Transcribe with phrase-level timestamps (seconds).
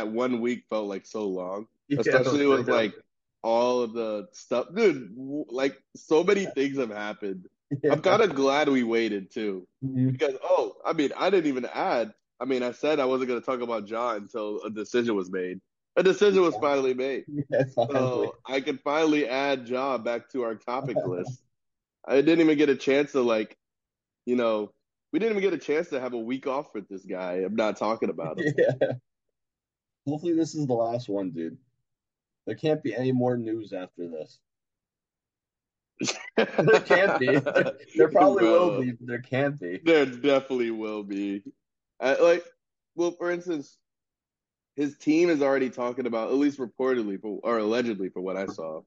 [0.00, 2.74] that one week felt like so long, Yeah, especially with yeah.
[2.74, 2.94] like
[3.42, 4.68] all of the stuff.
[4.74, 5.12] Dude,
[5.50, 7.46] like so many things have happened.
[7.90, 10.12] I'm kind of glad we waited too, Mhm.
[10.12, 12.14] because oh, I mean, I didn't even add.
[12.40, 15.30] I mean, I said I wasn't going to talk about Ja until a decision was
[15.30, 15.60] made.
[15.96, 17.24] A decision was finally made.
[17.50, 17.94] Yeah, finally.
[17.94, 21.42] So I could finally add Ja back to our topic list.
[22.08, 23.54] I didn't even get a chance to like,
[24.24, 24.72] you know,
[25.12, 27.42] we didn't even get a chance to have a week off with this guy.
[27.44, 28.54] I'm not talking about him.
[28.56, 28.92] Yeah.
[30.06, 31.58] Hopefully this is the last one, dude.
[32.46, 34.38] There can't be any more news after this.
[36.36, 37.26] There can't be.
[37.96, 39.80] There probably Bro, will be, but there can't be.
[39.84, 41.42] There definitely will be.
[42.00, 42.44] I, like,
[42.94, 43.76] well, for instance,
[44.76, 48.46] his team is already talking about, at least reportedly, for, or allegedly, for what I
[48.46, 48.80] saw,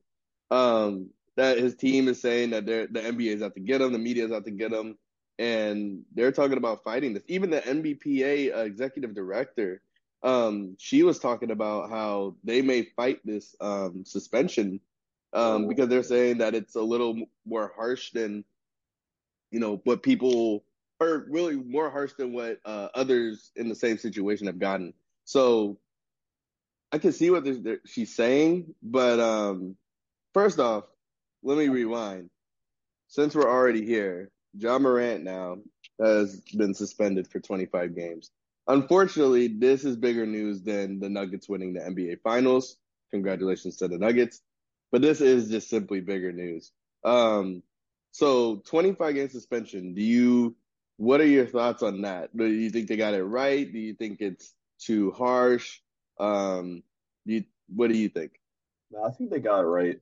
[0.49, 3.91] um, that his team is saying that they're, the NBA is out to get him,
[3.91, 4.97] the media is out to get him,
[5.37, 7.23] and they're talking about fighting this.
[7.27, 9.81] Even the NBPA uh, executive director,
[10.23, 14.79] um, she was talking about how they may fight this um, suspension
[15.33, 18.45] um, because they're saying that it's a little more harsh than,
[19.51, 20.63] you know, what people,
[20.99, 24.93] or really more harsh than what uh, others in the same situation have gotten.
[25.25, 25.77] So
[26.91, 27.45] I can see what
[27.85, 29.75] she's saying, but um,
[30.33, 30.85] first off,
[31.41, 32.29] let me rewind.
[33.07, 35.57] Since we're already here, Ja Morant now
[35.99, 38.31] has been suspended for 25 games.
[38.67, 42.77] Unfortunately, this is bigger news than the Nuggets winning the NBA Finals.
[43.11, 44.41] Congratulations to the Nuggets.
[44.91, 46.71] But this is just simply bigger news.
[47.03, 47.63] Um,
[48.11, 49.93] so 25 game suspension.
[49.93, 50.55] Do you,
[50.97, 52.35] what are your thoughts on that?
[52.35, 53.71] Do you think they got it right?
[53.71, 55.79] Do you think it's too harsh?
[56.19, 56.83] Um,
[57.25, 58.33] you, what do you think?
[59.03, 59.99] I think they got it right.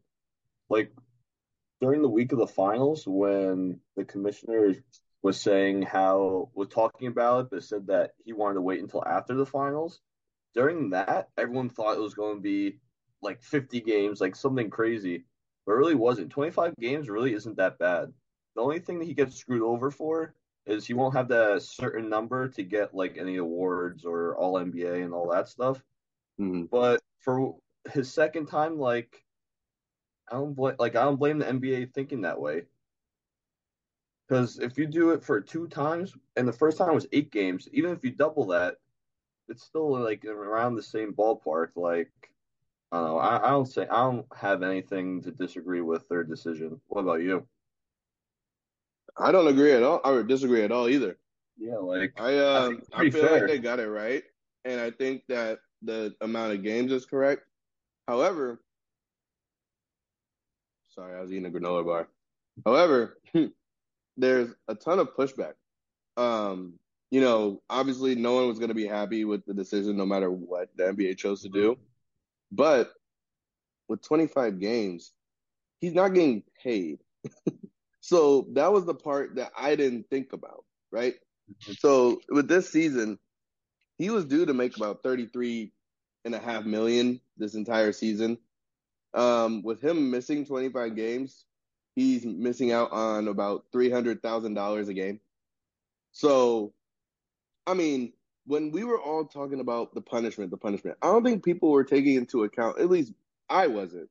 [0.70, 0.92] Like
[1.80, 4.76] during the week of the finals, when the commissioner
[5.24, 9.06] was saying how was talking about it, but said that he wanted to wait until
[9.06, 10.02] after the finals.
[10.54, 12.80] During that, everyone thought it was going to be
[13.22, 15.26] like 50 games, like something crazy,
[15.66, 16.32] but it really wasn't.
[16.32, 18.12] 25 games really isn't that bad.
[18.56, 20.34] The only thing that he gets screwed over for
[20.66, 25.04] is he won't have that certain number to get like any awards or All NBA
[25.04, 25.84] and all that stuff.
[26.40, 26.70] Mhm.
[26.70, 27.56] But for
[27.92, 29.24] his second time, like
[30.30, 32.66] I don't blame like I don't blame the NBA thinking that way.
[34.32, 37.68] Because if you do it for two times, and the first time was eight games,
[37.74, 38.78] even if you double that,
[39.50, 41.76] it's still like around the same ballpark.
[41.76, 42.14] Like
[42.94, 43.18] I don't know.
[43.18, 46.80] I, I don't say I don't have anything to disagree with their decision.
[46.88, 47.46] What about you?
[49.18, 51.18] I don't agree at all, or disagree at all either.
[51.58, 54.24] Yeah, like I uh, I it's I feel like they got it right,
[54.64, 57.44] and I think that the amount of games is correct.
[58.08, 58.62] However,
[60.96, 62.08] sorry, I was eating a granola bar.
[62.66, 63.18] However,
[64.18, 65.54] there's a ton of pushback.
[66.18, 66.74] Um,
[67.10, 70.32] you know, obviously, no one was going to be happy with the decision, no matter
[70.32, 71.78] what the NBA chose to do.
[72.52, 72.92] But
[73.88, 75.12] with 25 games,
[75.80, 77.00] he's not getting paid.
[78.02, 81.14] So that was the part that I didn't think about, right?
[81.78, 83.20] So with this season,
[83.98, 85.72] he was due to make about 33
[86.26, 88.40] and a half million this entire season.
[89.14, 91.46] Um, with him missing 25 games,
[91.96, 95.20] he's missing out on about $300,000 a game.
[96.12, 96.74] So,
[97.68, 98.14] I mean,
[98.46, 101.84] when we were all talking about the punishment, the punishment, I don't think people were
[101.84, 103.14] taking into account, at least
[103.50, 104.10] I wasn't,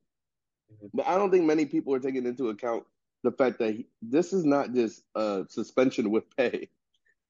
[0.73, 0.87] mm-hmm.
[0.93, 2.85] but I don't think many people are taking into account
[3.23, 6.69] the fact that he, this is not just a suspension with pay.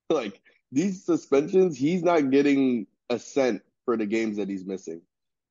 [0.10, 0.42] Like
[0.74, 5.02] these suspensions, he's not getting a cent for the games that he's missing.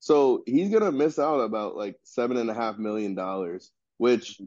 [0.00, 4.44] So he's gonna miss out about like seven and a half million dollars, which, mm-hmm.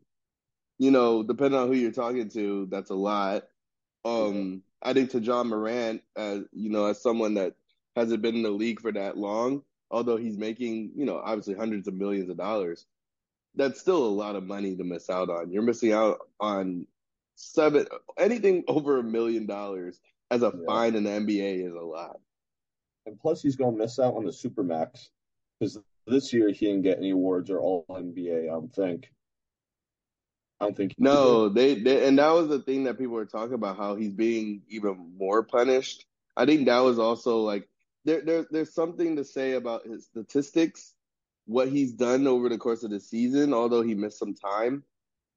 [0.83, 3.44] You know, depending on who you're talking to, that's a lot.
[4.03, 7.56] Um, I think to Ja Morant, as you know, as someone that
[7.95, 11.88] hasn't been in the league for that long, although he's making, you know, obviously hundreds
[11.88, 12.85] of millions of dollars,
[13.56, 15.53] that's still a lot of money to miss out on.
[15.53, 16.85] You're missing out on
[17.35, 17.85] seven
[18.18, 20.01] anything over a million dollars
[20.31, 20.65] as a Yeah.
[20.68, 22.19] fine in the NBA is a lot.
[23.06, 25.07] And plus, he's going to miss out on the Supermax
[25.62, 28.50] because this year he didn't get any awards or All NBA.
[28.50, 29.09] I don't think.
[30.59, 30.95] I don't think.
[30.97, 34.13] No, they, they and that was the thing that people were talking about how he's
[34.13, 36.05] being even more punished.
[36.38, 37.67] I think that was also like
[38.05, 40.94] there, there there's something to say about his statistics,
[41.45, 44.83] what he's done over the course of the season, although he missed some time.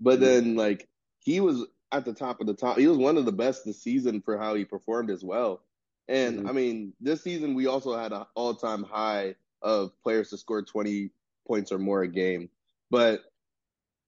[0.00, 0.20] But Mhm.
[0.20, 0.88] then like
[1.20, 2.78] he was at the top of the top.
[2.78, 5.62] He was one of the best this season for how he performed as well.
[6.08, 6.46] And Mhm.
[6.46, 11.10] I mean, this season we also had an all-time high of players to score 20
[11.46, 12.50] points or more a game.
[12.90, 13.22] But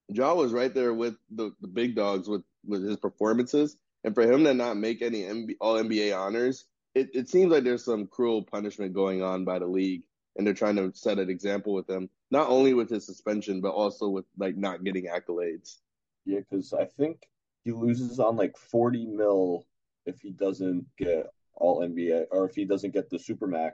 [0.08, 3.76] Ja was right there with the, the big dogs with, with his performances.
[4.04, 6.64] And for him to not make any MB, all NBA honors
[6.94, 10.02] it, it seems like there's some cruel punishment going on by the league,
[10.36, 13.70] and they're trying to set an example with him, not only with his suspension, but
[13.70, 15.76] also with like not getting accolades.
[16.24, 17.28] Yeah, because I think
[17.64, 19.64] he loses on like 40 mil
[20.06, 23.72] if he doesn't get all NBA or if he doesn't get the supermax.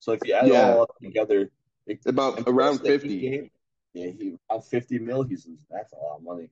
[0.00, 0.72] So if you add Yeah.
[0.72, 1.50] it all up together,
[1.86, 3.18] it, About around 50.
[3.20, 3.50] game-
[3.94, 5.22] yeah, he around 50 mil.
[5.22, 6.50] He's that's a lot of money.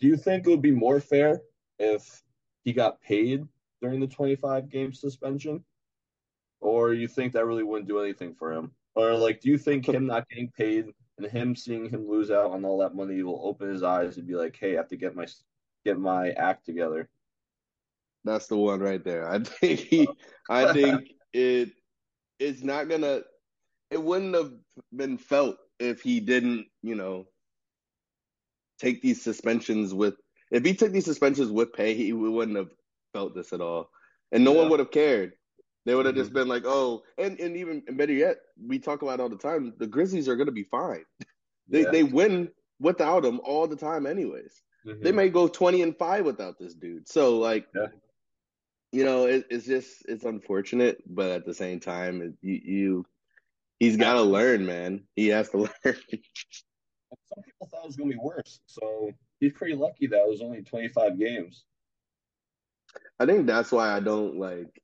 [0.00, 1.42] Do you think it would be more fair
[1.78, 2.22] if
[2.64, 3.46] he got paid
[3.80, 5.62] during the 25 game suspension,
[6.60, 8.72] or you think that really wouldn't do anything for him?
[8.94, 10.86] Or like, do you think him not getting paid
[11.18, 14.26] and him seeing him lose out on all that money will open his eyes and
[14.26, 15.26] be like, "Hey, I have to get my
[15.84, 17.08] get my act together."
[18.24, 19.28] That's the one right there.
[19.28, 20.08] I think he,
[20.48, 21.72] I think it,
[22.38, 23.20] it's not gonna,
[23.90, 24.52] it wouldn't have
[24.96, 27.26] been felt if he didn't, you know,
[28.78, 30.14] take these suspensions with.
[30.50, 32.70] If he took these suspensions with pay, he wouldn't have
[33.12, 33.90] felt this at all,
[34.32, 35.32] and no one would have cared.
[35.84, 36.18] They would have Mhm.
[36.18, 39.74] just been like, "Oh," and and even better yet, we talk about all the time.
[39.78, 41.04] The Grizzlies are gonna be fine.
[41.68, 41.90] They Yeah.
[41.90, 44.62] they win without him all the time, anyways.
[44.86, 45.00] Mhm.
[45.02, 47.08] They may go 20 and 5 without this dude.
[47.08, 47.86] So like Yeah.
[48.92, 53.06] you know, it, it's just it's unfortunate, but at the same time, it, you, you
[53.78, 55.04] he's got to learn, man.
[55.16, 55.70] He has to learn.
[55.84, 59.10] Some people thought it was gonna be worse, so
[59.40, 61.64] he's pretty lucky that it was only 25 games.
[63.18, 64.80] I think that's why I don't like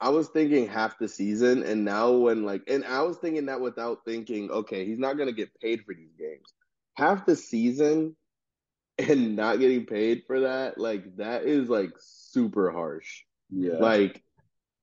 [0.00, 3.60] I was thinking half the season and now when like and I was thinking that
[3.60, 6.54] without thinking, okay, he's not going to get paid for these games.
[6.96, 8.16] Half the season
[8.98, 13.22] and not getting paid for that, like that is like super harsh.
[13.50, 13.74] Yeah.
[13.74, 14.22] Like,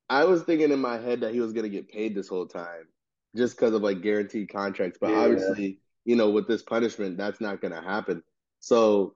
[0.09, 2.88] I was thinking in my head that he was gonna get paid this whole time,
[3.35, 4.97] just because of like guaranteed contracts.
[4.99, 5.13] But Yeah.
[5.13, 8.23] obviously, you know, with this punishment, that's not gonna happen.
[8.59, 9.15] So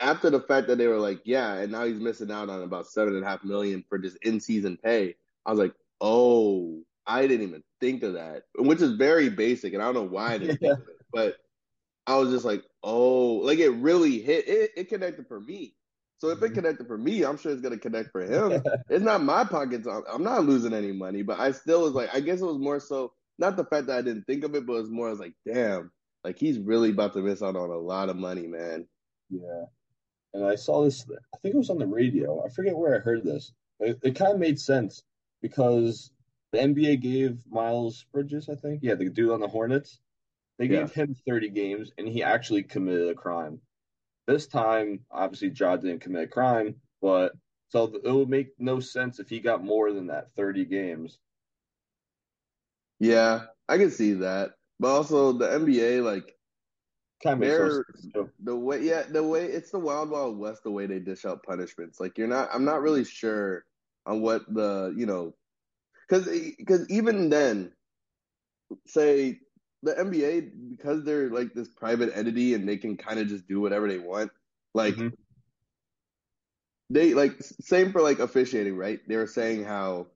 [0.00, 2.86] after the fact that they were like, yeah, and now he's missing out on about
[2.86, 5.16] seven and a half million for just in season pay,
[5.46, 9.82] I was like, oh, I didn't even think of that, which is very basic, and
[9.82, 10.74] I don't know why I didn't Yeah.
[10.74, 11.36] think of it, but
[12.06, 14.48] I was just like, oh, like it really hit.
[14.48, 15.74] It, it connected for me.
[16.18, 16.54] So if it Mhm.
[16.54, 18.60] connected for me, I'm sure it's gonna connect for him.
[18.88, 19.86] it's not my pockets.
[19.86, 22.58] I'm, I'm not losing any money, but I still was like, I guess it was
[22.58, 25.08] more so not the fact that I didn't think of it, but it was more
[25.08, 25.92] I was like, damn,
[26.24, 28.88] like he's really about to miss out on a lot of money, man.
[29.30, 29.64] Yeah.
[30.34, 32.44] And I saw this, I think it was on the radio.
[32.44, 33.52] I forget where I heard this.
[33.80, 35.04] It, it kind of made sense
[35.40, 36.12] because
[36.52, 40.00] the NBA gave Miles Bridges, I think, yeah, the dude on the Hornets,
[40.58, 40.80] they Yeah.
[40.80, 43.60] gave him 30 games and he actually committed a crime.
[44.26, 47.32] This time, obviously, Ja didn't commit a crime, but
[47.68, 51.18] so it would make no sense if he got more than that 30 games.
[53.00, 56.34] Yeah, I can see that, but also the NBA, like
[57.22, 57.84] Kind of They're-
[58.40, 60.62] the way, yeah, the way it's the wild, wild west.
[60.62, 62.48] The way they dish out punishments, like you're not.
[62.52, 63.64] I'm not really sure
[64.06, 65.34] on what the you know,
[66.08, 66.26] because
[66.58, 67.72] because even then,
[68.86, 69.40] say
[69.82, 70.40] the NBA
[70.76, 73.98] because they're like this private entity and they can kind of just do whatever they
[73.98, 74.30] want.
[74.74, 75.14] Like Mhm.
[76.90, 79.00] they like same for like officiating, right?
[79.08, 80.08] They were saying how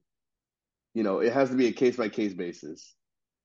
[0.94, 2.94] you know it has to be a case by case basis.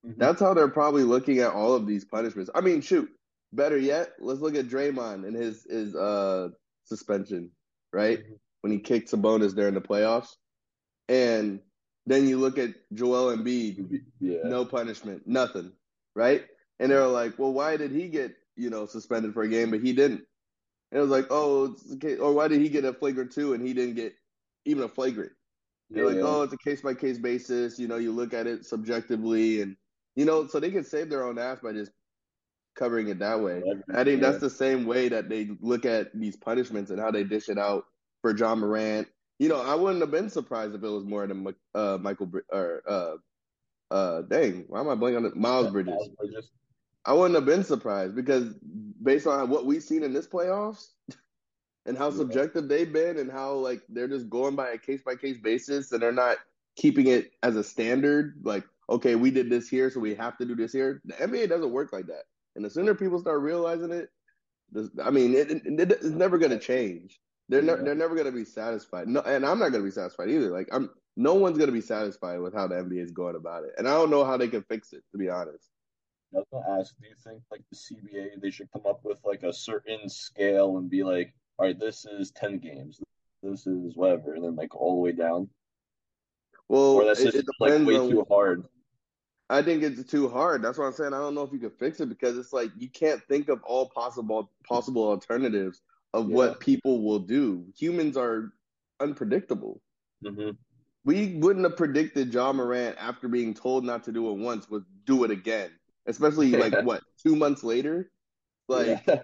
[0.06, 0.18] Mhm.
[0.18, 2.52] That's how they're probably looking at all of these punishments.
[2.54, 3.10] I mean, shoot,
[3.54, 6.50] better yet, let's look at Draymond and his his uh
[6.86, 7.52] suspension,
[7.94, 8.20] right?
[8.20, 8.40] Mhm.
[8.62, 10.36] When he kicked Sabonis during the playoffs.
[11.10, 11.62] And
[12.06, 14.44] then you look at Joel Embiid, Yeah.
[14.46, 15.72] no punishment, nothing,
[16.16, 16.46] right?
[16.80, 19.82] And they're like, well, why did he get, you know, suspended for a game, but
[19.82, 20.26] he didn't?
[20.92, 22.18] And it was like, oh, it's okay.
[22.18, 24.14] or why did he get a flagrant two and he didn't get
[24.66, 25.32] even a flagrant?
[25.90, 27.80] They're like, oh, it's a case by case basis.
[27.80, 29.76] You know, you look at it subjectively, and
[30.16, 31.92] you know, so they can save their own ass by just
[32.76, 33.62] covering it that way.
[33.94, 37.24] I think that's the same way that they look at these punishments and how they
[37.24, 37.86] dish it out
[38.22, 39.08] for Ja Morant.
[39.40, 42.84] You know, I wouldn't have been surprised if it was more than uh, Michael or
[42.88, 45.36] uh, uh, dang, why am I blanking on it?
[45.36, 45.94] Miles Bridges.
[45.94, 46.52] Miles Bridges.
[47.06, 48.54] I wouldn't have been surprised because
[49.02, 50.88] based on what we've seen in this playoffs
[51.88, 55.16] and how subjective they've been and how like they're just going by a case by
[55.16, 56.38] case basis and they're not
[56.76, 60.46] keeping it as a standard like okay we did this here so we have to
[60.46, 61.02] do this here.
[61.06, 62.24] The NBA doesn't work like that.
[62.56, 64.10] And the sooner people start realizing it
[65.04, 67.20] I mean it, it, it- it's never going to change.
[67.50, 67.82] They're ne- Yeah.
[67.84, 69.08] they're never going to be satisfied.
[69.08, 70.50] No and I'm not going to be satisfied either.
[70.52, 73.64] Like I'm no one's going to be satisfied with how the NBA is going about
[73.64, 73.72] it.
[73.78, 75.70] And I don't know how they can fix it to be honest.
[76.36, 79.20] I was gonna ask, do you think like the CBA they should come up with
[79.24, 83.00] like a certain scale and be like, all right, this is ten games,
[83.44, 85.50] this is whatever, and then like all the way down,
[86.70, 88.66] well or that's it, just it like way on too hard.
[89.50, 90.62] I think it's too hard.
[90.62, 91.14] That's what I'm saying.
[91.14, 93.62] I don't know if you could fix it because it's like you can't think of
[93.64, 95.82] all possible possible alternatives
[96.14, 96.36] of Yeah.
[96.36, 97.66] what people will do.
[97.78, 98.52] Humans are
[99.00, 99.82] unpredictable.
[100.26, 100.52] hmm
[101.06, 104.84] we wouldn't have predicted Ja Morant after being told not to do it once would
[105.06, 105.72] do it again,
[106.06, 108.12] especially like what two months later.
[108.68, 109.22] Like Yeah.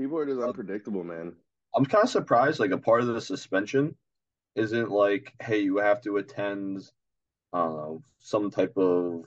[0.00, 1.36] People are just unpredictable, man.
[1.74, 2.58] I'm kind of surprised.
[2.60, 3.96] Like a part of the suspension
[4.56, 6.90] isn't like, hey, you have to attend
[7.52, 9.26] uh, some type of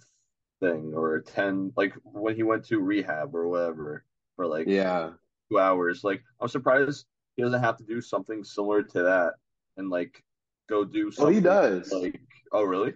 [0.62, 5.14] thing or attend like when he went to rehab or whatever for like Yeah.
[5.52, 6.04] two hours.
[6.04, 7.06] Like I'm surprised
[7.38, 9.36] he doesn't have to do something similar to that
[9.78, 10.24] and like
[10.70, 11.92] go do Oh, something he does.
[11.92, 12.22] like
[12.54, 12.96] oh really?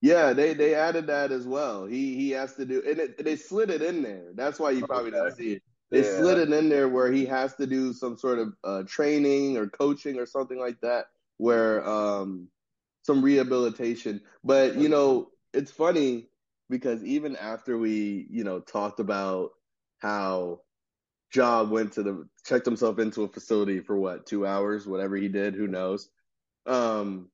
[0.00, 1.86] Yeah, they they added that as well.
[1.86, 4.32] He he has to do, and it, they slid it in there.
[4.34, 5.62] That's why you probably didn't see it.
[5.92, 6.16] They Yeah.
[6.18, 9.68] slid it in there where he has to do some sort of uh, training or
[9.68, 11.06] coaching or something like that,
[11.38, 12.48] where um
[13.04, 14.22] some rehabilitation.
[14.44, 16.30] But you know, it's funny
[16.70, 19.52] because even after we you know talked about
[19.98, 20.62] how
[21.34, 25.28] Ja went to the checked himself into a facility for what two hours, whatever he
[25.28, 26.10] did, who knows.
[26.66, 27.30] Um,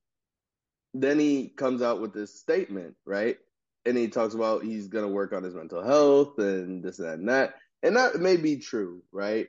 [0.94, 3.38] then he comes out with this statement, right?
[3.86, 7.08] And he talks about he's going to work on his mental health and this and
[7.08, 7.54] that and that.
[7.82, 9.48] And that may be true, right?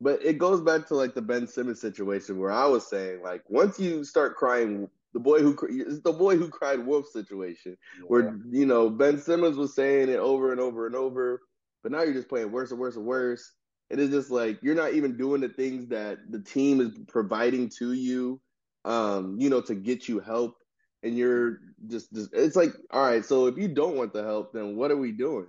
[0.00, 3.42] But it goes back to like the Ben Simmons situation where I was saying, like,
[3.48, 8.38] once you start crying, the boy who it's the boy who cried wolf situation, where
[8.50, 11.42] you know Ben Simmons was saying it over and over and over,
[11.82, 13.52] but now you're just playing worse and worse and worse.
[13.90, 17.68] It is just like you're not even doing the things that the team is providing
[17.78, 18.40] to you,
[18.84, 20.56] um, you know, to get you help,
[21.02, 21.58] and you're
[21.88, 24.90] just, just it's like, all right, so if you don't want the help, then what
[24.90, 25.46] are we doing?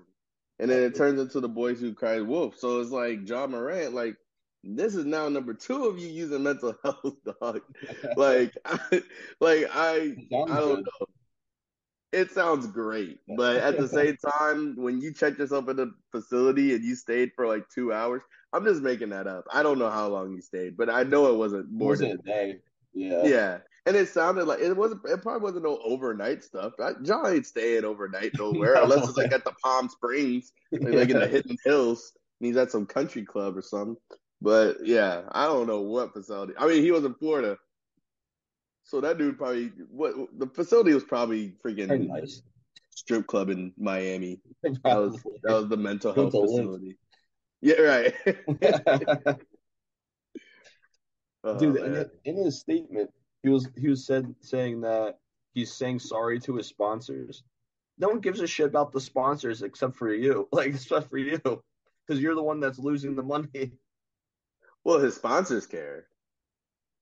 [0.61, 2.57] And then it turns into the boys who cried wolf.
[2.57, 4.15] So it's like Ja Morant, like
[4.63, 7.61] this is now number two of you using mental health, dog.
[8.15, 9.03] like, I,
[9.41, 11.07] like I, I don't know.
[12.13, 16.75] It sounds great, but at the same time, when you checked yourself in the facility
[16.75, 18.21] and you stayed for like two hours,
[18.53, 19.45] I'm just making that up.
[19.53, 22.09] I don't know how long you stayed, but I know it wasn't more More than
[22.09, 22.59] than a day.
[22.93, 23.23] Yeah.
[23.25, 23.57] yeah.
[23.88, 25.01] And it sounded like it wasn't.
[25.05, 26.73] It probably wasn't no overnight stuff.
[26.79, 28.83] I, Ja ain't staying overnight nowhere No.
[28.83, 32.57] unless it's like at the Palm Springs, like, like in the Hidden Hills, and he's
[32.57, 33.97] at some country club or something.
[34.39, 36.53] But yeah, I don't know what facility.
[36.59, 37.57] I mean, he was in Florida,
[38.83, 42.43] so that dude probably what the facility was probably freaking nice.
[42.91, 44.41] strip club in Miami.
[44.83, 46.65] That was that was the mental health Mental live.
[46.65, 46.97] facility.
[47.61, 49.38] Yeah, right.
[51.43, 53.09] Oh, Dude, in, in his statement,
[53.43, 55.17] he was he was said saying that
[55.53, 57.43] he's saying sorry to his sponsors.
[57.98, 61.39] No one gives a shit about the sponsors except for you, like except for you,
[61.39, 63.71] because you're the one that's losing the money.
[64.83, 66.07] well, his sponsors care.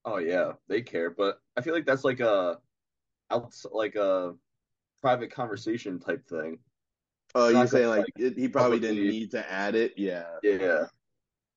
[0.06, 2.60] Oh yeah, they care, but I feel like that's like a
[3.32, 4.34] outs like a
[5.02, 6.60] private conversation type thing.
[7.36, 9.94] Oh, you're saying like like, he probably didn't need to add it?
[9.98, 10.86] Yeah, Yeah,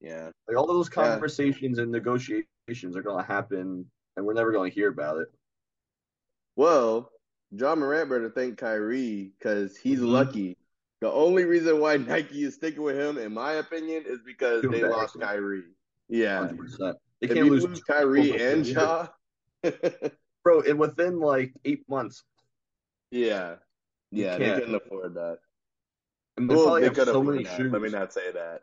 [0.00, 0.30] yeah.
[0.46, 1.10] like all those Yeah.
[1.10, 5.28] conversations and negotiations are gonna happen, and we're never gonna hear about it.
[6.56, 7.10] Well,
[7.50, 10.12] Ja Morant better thank Kyrie because he's Mhm.
[10.12, 10.56] lucky.
[11.00, 14.70] The only reason why Nike is sticking with him, in my opinion, is because Too
[14.70, 15.18] they lost.
[15.18, 15.64] Kyrie.
[16.08, 16.96] Yeah, Hundred percent.
[17.20, 19.08] They if can't lose, lose Kyrie and Ja,
[20.44, 20.60] bro.
[20.62, 22.22] And within like eight months,
[23.10, 23.56] yeah,
[24.10, 24.58] yeah, they can't.
[24.60, 25.38] couldn't afford that.
[26.36, 27.56] and they Well, probably they have could so afford many that.
[27.56, 27.72] shoes.
[27.72, 28.62] Let me not say that.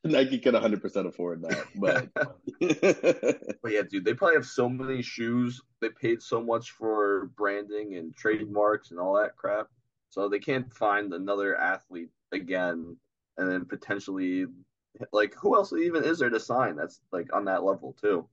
[0.04, 2.08] Nike could 100% afford that, but
[3.62, 5.60] But yeah, dude, they probably have so many shoes.
[5.80, 9.68] They paid so much for branding and trademarks and all that crap.
[10.08, 12.96] So they can't find another athlete again
[13.36, 14.46] and then potentially
[15.12, 18.26] like who else even is there to sign that's like on that level too?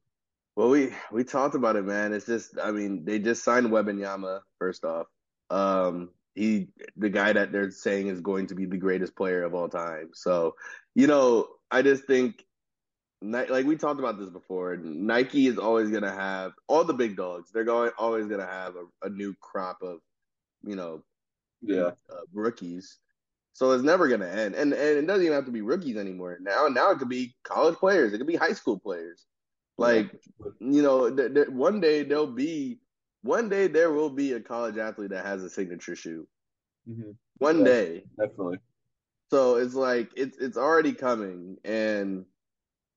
[0.56, 2.14] Well, we we talked about it, man.
[2.14, 5.06] It's just, I mean, they just signed Wembanyama first off.
[5.52, 9.54] Um, he, the guy that they're saying is going to be the greatest player of
[9.54, 10.10] all time.
[10.14, 10.56] So,
[10.96, 12.46] you know, I just think,
[13.22, 17.52] like we talked about this before, Nike is always gonna have all the big dogs.
[17.52, 20.00] They're going always gonna have a, a new crop of,
[20.64, 21.04] you know,
[21.62, 21.92] Yeah.
[22.12, 23.00] uh, rookies.
[23.54, 26.38] So it's never gonna end, and and it doesn't even have to be rookies anymore.
[26.42, 28.14] Now, now it could be college players.
[28.14, 29.26] It could be high school players.
[29.78, 30.12] Like
[30.60, 32.80] you know, th- th- one day there'll be,
[33.24, 36.28] one day there will be a college athlete that has a signature shoe.
[36.88, 37.18] Mhm.
[37.40, 37.64] One Yeah.
[37.64, 38.06] day.
[38.18, 38.60] Definitely.
[39.30, 42.26] So it's like it's it's already coming, and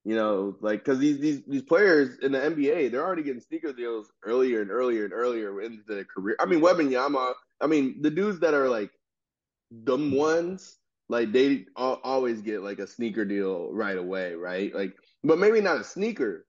[0.04, 3.72] you know, like because these these these players in the NBA, they're already getting sneaker
[3.72, 6.36] deals earlier and earlier and earlier into their career.
[6.40, 7.32] I mean, Wembanyama.
[7.60, 8.90] I mean, the dudes that are like
[9.84, 10.16] dumb mm-hmm.
[10.16, 14.74] ones, like they al- always get like a sneaker deal right away, right?
[14.74, 14.94] Like,
[15.24, 16.46] but maybe not a sneaker,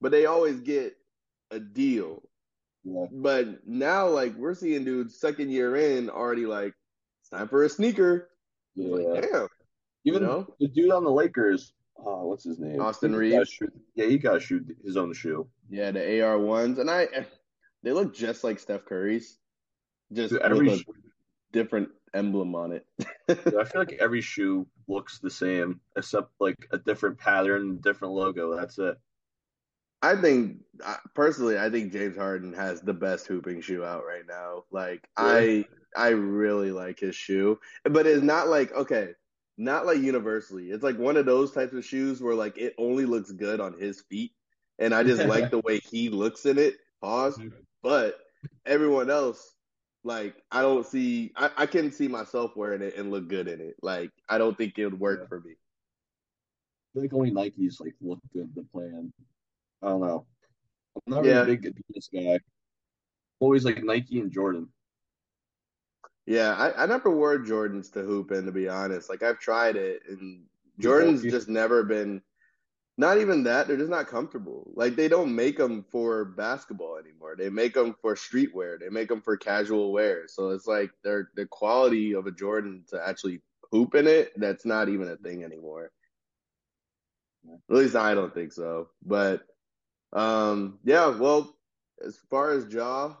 [0.00, 0.96] but they always get
[1.50, 2.22] a deal.
[2.84, 3.06] Yeah.
[3.12, 6.74] But now, like we're seeing dudes second year in already like
[7.22, 8.29] it's time for a sneaker.
[8.82, 8.96] Yeah.
[8.96, 9.48] like, damn,
[10.04, 10.54] Even you know?
[10.58, 12.80] the dude on the Lakers, oh, what's his name?
[12.80, 13.58] Austin Reaves?
[13.94, 15.48] Yeah, he got to shoot his own shoe.
[15.68, 17.08] Yeah, the AR ones, and I
[17.82, 19.38] they look just like Steph Curry's,
[20.12, 20.84] just Dude, every with a
[21.52, 22.86] different emblem on it.
[23.28, 23.34] I
[23.64, 28.56] feel like every shoe looks the same except like a different pattern, different logo.
[28.56, 28.96] That's it.
[30.02, 30.58] I think
[31.14, 34.64] personally, I think James Harden has the best hooping shoe out right now.
[34.70, 35.66] Like I,
[35.96, 39.10] I really like his shoe, but it's not like okay,
[39.58, 40.70] not like universally.
[40.70, 43.78] It's like one of those types of shoes where like it only looks good on
[43.78, 44.32] his feet,
[44.78, 46.76] and I just like the way he looks in it.
[47.02, 47.40] Pause.
[47.82, 48.18] But
[48.66, 49.54] everyone else,
[50.04, 53.60] like I don't see, I, I can see myself wearing it and look good in
[53.60, 53.76] it.
[53.82, 55.28] Like I don't think it would work yeah.
[55.28, 55.54] for me.
[56.96, 59.12] I think only Nikes like look good to play in.
[59.82, 60.26] I don't know.
[60.96, 61.40] I'm not yeah.
[61.40, 62.38] really a big Adidas guy.
[63.38, 64.68] Always like Nike and Jordan.
[66.30, 69.10] Yeah, I, I never wore Jordans to hoop in, to be honest.
[69.10, 70.44] Like I've tried it, and
[70.78, 72.22] Jordan's just never been.
[72.96, 74.70] Not even that; they're just not comfortable.
[74.76, 77.34] Like they don't make them for basketball anymore.
[77.36, 78.78] They make them for streetwear.
[78.78, 80.28] They make them for casual wear.
[80.28, 83.40] So it's like they're the quality of a Jordan to actually
[83.72, 84.30] hoop in it.
[84.36, 85.90] That's not even a thing anymore.
[87.68, 88.90] At least I don't think so.
[89.04, 89.42] But
[90.12, 91.56] um, yeah, well,
[92.06, 93.14] as far as Ja,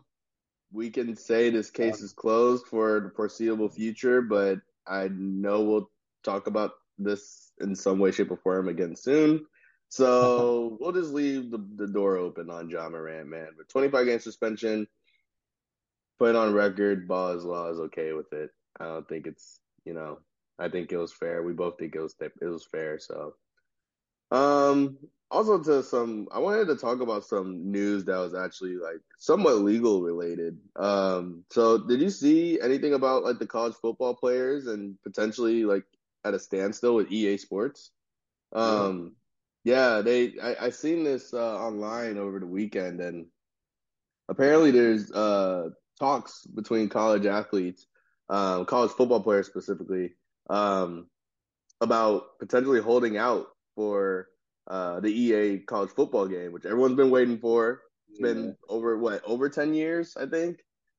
[0.72, 5.90] we can say this case is closed for the foreseeable future, but I know we'll
[6.22, 9.46] talk about this in some way, shape, or form again soon.
[9.88, 13.48] So we'll just leave the, the door open on Ja Morant, man.
[13.56, 14.86] But 25 game suspension,
[16.18, 18.50] put on record, ball is law is okay with it.
[18.78, 20.18] I don't think it's, you know,
[20.58, 21.42] I think it was fair.
[21.42, 22.98] We both think it was it was fair.
[22.98, 23.34] So,
[24.30, 24.98] um,
[25.30, 29.58] also to some i wanted to talk about some news that was actually like somewhat
[29.58, 30.58] legal related.
[30.76, 35.84] Um so did you see anything about like the college football players and potentially like
[36.24, 37.92] at a standstill with ea sports?
[38.52, 39.12] Um
[39.62, 43.26] yeah, yeah they I, I seen this uh, online over the weekend and
[44.28, 47.86] apparently there's uh talks between college athletes
[48.28, 50.14] um college football players specifically
[50.48, 51.06] um
[51.80, 53.46] about potentially holding out
[53.80, 54.28] for
[54.66, 57.80] uh, the EA college football game, which everyone's been waiting for.
[58.10, 58.26] It's yeah.
[58.26, 60.58] been over what over ten years, I think,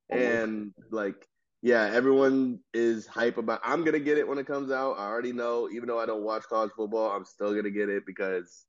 [0.10, 1.28] and like
[1.62, 3.62] yeah, everyone is hype about.
[3.63, 4.94] I'm gonna get it when it comes out.
[4.94, 8.04] I already know, even though I don't watch college football, I'm still gonna get it
[8.08, 8.65] because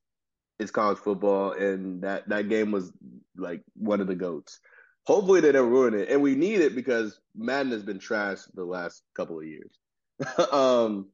[0.59, 2.93] it's college football, and that that game was
[3.35, 4.61] like one of the goats.
[5.07, 8.65] Hopefully they don't ruin it, and we need it because Madden has been trashed the
[8.65, 9.73] last couple of years.
[10.53, 11.09] um,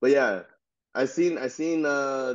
[0.00, 0.42] but yeah,
[0.96, 2.34] I seen I seen uh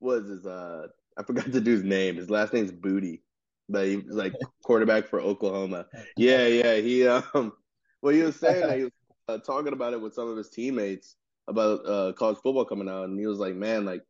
[0.00, 2.16] was his uh I forgot the dude's name.
[2.16, 3.22] His last name's Booty.
[3.68, 4.32] But he was like
[4.64, 5.86] quarterback for Oklahoma.
[6.16, 6.76] Yeah, yeah.
[6.76, 7.52] He um
[8.00, 8.92] well he was saying that he was
[9.28, 13.04] uh, talking about it with some of his teammates about uh college football coming out
[13.04, 14.02] and he was like, Man, like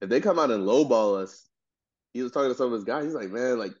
[0.00, 1.48] if they come out and lowball us,
[2.14, 3.72] he was talking to some of his guys, he's like, Man, like,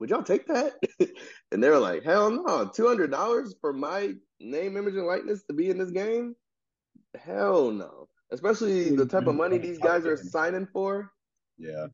[0.00, 0.72] would y'all take that?
[1.52, 5.44] and they were like, Hell no, two hundred dollars for my name, image, and likeness
[5.44, 6.34] to be in this game?
[7.14, 11.12] Hell no especially the type of money these guys are signing for.
[11.58, 11.86] Yeah.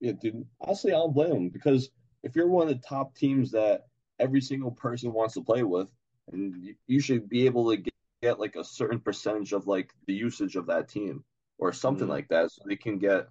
[0.00, 0.46] Yeah, dude.
[0.60, 1.88] Honestly, I don't blame them because
[2.22, 3.86] if you're one of the top teams that
[4.18, 5.88] every single person wants to play with,
[6.32, 10.14] and you should be able to get, get like a certain percentage of like the
[10.14, 11.24] usage of that team
[11.58, 12.12] or something mm-hmm.
[12.12, 13.28] like that, so they can get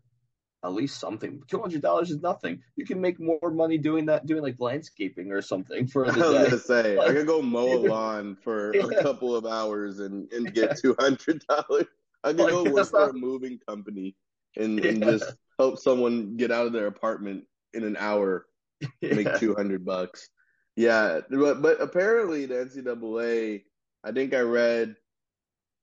[0.65, 1.41] at least something.
[1.47, 2.61] Two hundred dollars is nothing.
[2.75, 6.29] You can make more money doing that, doing like landscaping or something for the I
[6.29, 8.83] was gonna say like, I could go mow a lawn for yeah.
[8.85, 11.85] a couple of hours and, and get two hundred dollars.
[12.23, 14.15] I could like, go work for a moving company
[14.57, 14.91] and, yeah.
[14.91, 18.47] and just help someone get out of their apartment in an hour,
[19.01, 19.37] make yeah.
[19.37, 20.29] two hundred bucks.
[20.75, 23.63] Yeah, but but apparently the NCAA,
[24.03, 24.95] I think I read,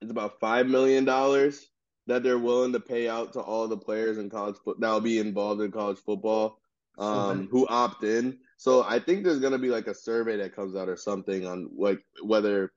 [0.01, 1.67] it's about five million dollars
[2.07, 5.19] that they're willing to pay out to all the players in college foot that'll be
[5.19, 6.59] involved in college football
[6.99, 8.39] um, who opt in.
[8.57, 11.71] So I think there's gonna be like a survey that comes out or something on
[11.77, 12.73] like whether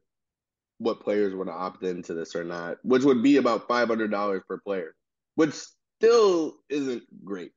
[0.78, 4.12] what players want to opt into this or not, which would be about five hundred
[4.12, 4.96] dollars per player,
[5.36, 5.54] which
[5.98, 7.52] still isn't great.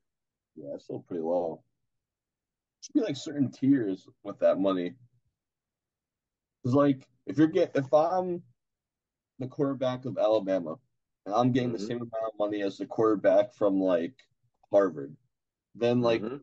[0.55, 1.63] Yeah, still pretty low.
[2.79, 4.93] It should be like certain tiers with that money.
[6.63, 8.41] Cause like if you're get if I'm
[9.39, 10.75] the quarterback of Alabama
[11.25, 11.77] and I'm getting mm-hmm.
[11.77, 14.13] the same amount of money as the quarterback from like
[14.71, 15.15] Harvard,
[15.75, 16.37] then like mm-hmm.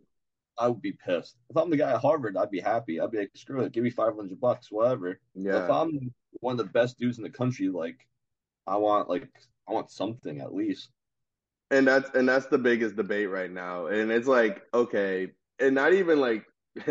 [0.59, 1.37] I would be pissed.
[1.51, 3.01] If I'm the guy at Harvard, I'd be happy.
[3.01, 5.21] I'd be like, screw it, give me five hundred bucks, whatever.
[5.35, 5.65] Yeah.
[5.65, 8.07] If I'm one of the best dudes in the country, like
[8.67, 9.29] I want like
[9.69, 10.91] I want something at least.
[11.71, 13.87] And that's and that's the biggest debate right now.
[13.87, 16.45] And it's like, okay, and not even like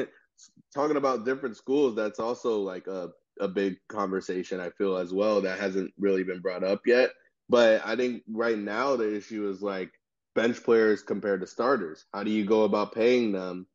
[0.74, 5.42] talking about different schools, that's also like a a big conversation I feel as well
[5.42, 7.12] that hasn't really been brought up yet.
[7.50, 9.92] But I think right now the issue is like
[10.36, 12.06] bench players compared to starters?
[12.14, 13.68] How do you go about paying them?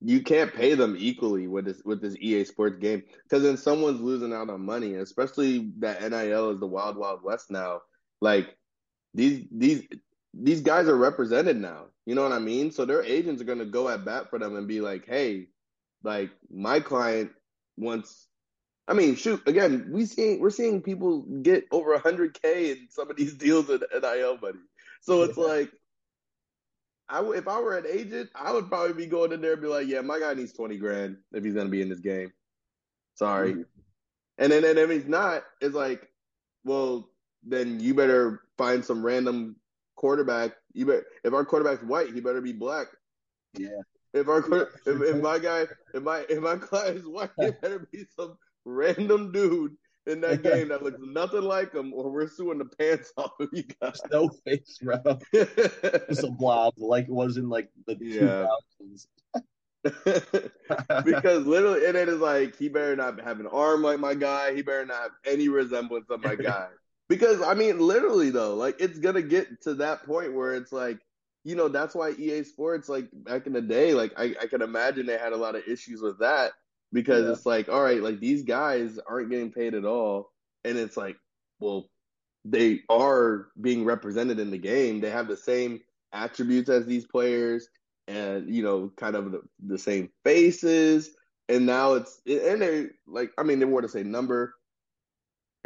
[0.00, 4.00] You can't pay them equally with this with this EA Sports game because then someone's
[4.00, 7.80] losing out on money, especially that NIL is the wild wild west now.
[8.20, 8.56] Like
[9.14, 9.84] these these
[10.34, 11.86] these guys are represented now.
[12.04, 12.70] You know what I mean?
[12.70, 15.48] So their agents are going to go at bat for them and be like, "Hey,
[16.04, 17.30] like my client
[17.78, 18.28] wants
[18.88, 23.16] I mean, shoot, again, we seeing we're seeing people get over 100k in some of
[23.16, 24.58] these deals in NIL money.
[25.00, 25.44] So it's yeah.
[25.44, 25.72] like
[27.08, 29.62] I w- if I were an agent, I would probably be going in there and
[29.62, 32.00] be like, "Yeah, my guy needs 20 grand if he's going to be in this
[32.00, 32.32] game."
[33.14, 33.52] Sorry.
[33.52, 33.62] Mm-hmm.
[34.38, 36.08] And then and if he's not, it's like,
[36.64, 37.08] well,
[37.42, 39.56] then you better find some random
[39.96, 40.52] quarterback.
[40.74, 42.88] You better if our quarterback's white, he better be black.
[43.56, 43.80] Yeah.
[44.12, 44.40] If our
[44.86, 48.36] if, if my guy if my if my client is white, it better be some
[48.66, 49.76] random dude
[50.06, 53.48] in that game that looks nothing like him, or we're suing the pants off of
[53.52, 54.00] you guys.
[54.10, 54.98] No face, bro.
[55.32, 58.46] It's a blob like it was in like the yeah.
[58.82, 59.06] 2000s.
[61.04, 64.54] because literally, and it is like he better not have an arm like my guy.
[64.54, 66.68] He better not have any resemblance of my guy.
[67.08, 70.98] Because I mean, literally though, like it's gonna get to that point where it's like,
[71.44, 74.60] you know, that's why EA Sports, like back in the day, like I, I can
[74.60, 76.52] imagine they had a lot of issues with that
[76.92, 77.32] because yeah.
[77.32, 80.32] it's like, all right, like these guys aren't getting paid at all,
[80.64, 81.16] and it's like,
[81.60, 81.88] well,
[82.44, 85.00] they are being represented in the game.
[85.00, 85.80] They have the same
[86.12, 87.68] attributes as these players,
[88.08, 91.10] and you know, kind of the, the same faces.
[91.48, 94.54] And now it's and they like, I mean, they want to say number,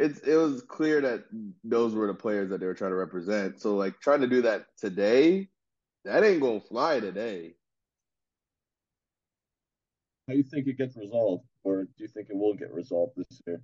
[0.01, 1.25] it's it was clear that
[1.63, 3.61] those were the players that they were trying to represent.
[3.61, 5.47] So like trying to do that today,
[6.05, 7.53] that ain't gonna fly today.
[10.31, 13.17] How do you think it gets resolved, or do you think it will get resolved
[13.17, 13.61] this year?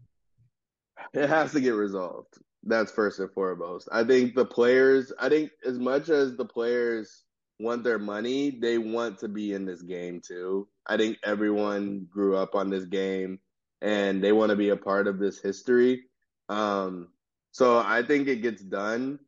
[1.14, 2.34] It has to get resolved.
[2.64, 3.88] That's first and foremost.
[3.90, 5.14] I think the players.
[5.18, 7.24] I think as much as the players
[7.58, 10.68] want their money, they want to be in this game too.
[10.86, 13.40] I think everyone grew up on this game
[13.82, 16.04] and they want to be a part of this history.
[16.50, 17.08] Um,
[17.52, 19.20] so I think it gets done.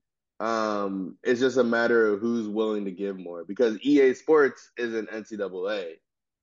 [0.41, 5.09] Um, it's just a matter of who's willing to give more because EA Sports isn't
[5.09, 5.93] NCAA.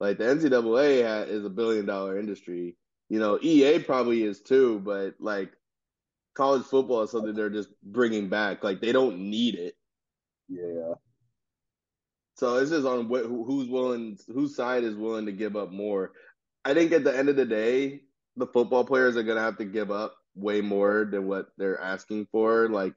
[0.01, 2.77] Like the NCAA is a billion dollar industry.
[3.09, 5.53] You know, EA probably is too, but like
[6.35, 8.63] college football is something they're just bringing back.
[8.63, 9.75] Like they don't need it.
[10.49, 10.95] Yeah.
[12.35, 16.13] So it's just on wh- who's willing, whose side is willing to give up more.
[16.65, 18.03] I think at the end of the day,
[18.37, 22.27] the football players are gonna have to give up way more than what they're asking
[22.31, 22.69] for.
[22.69, 22.95] Like,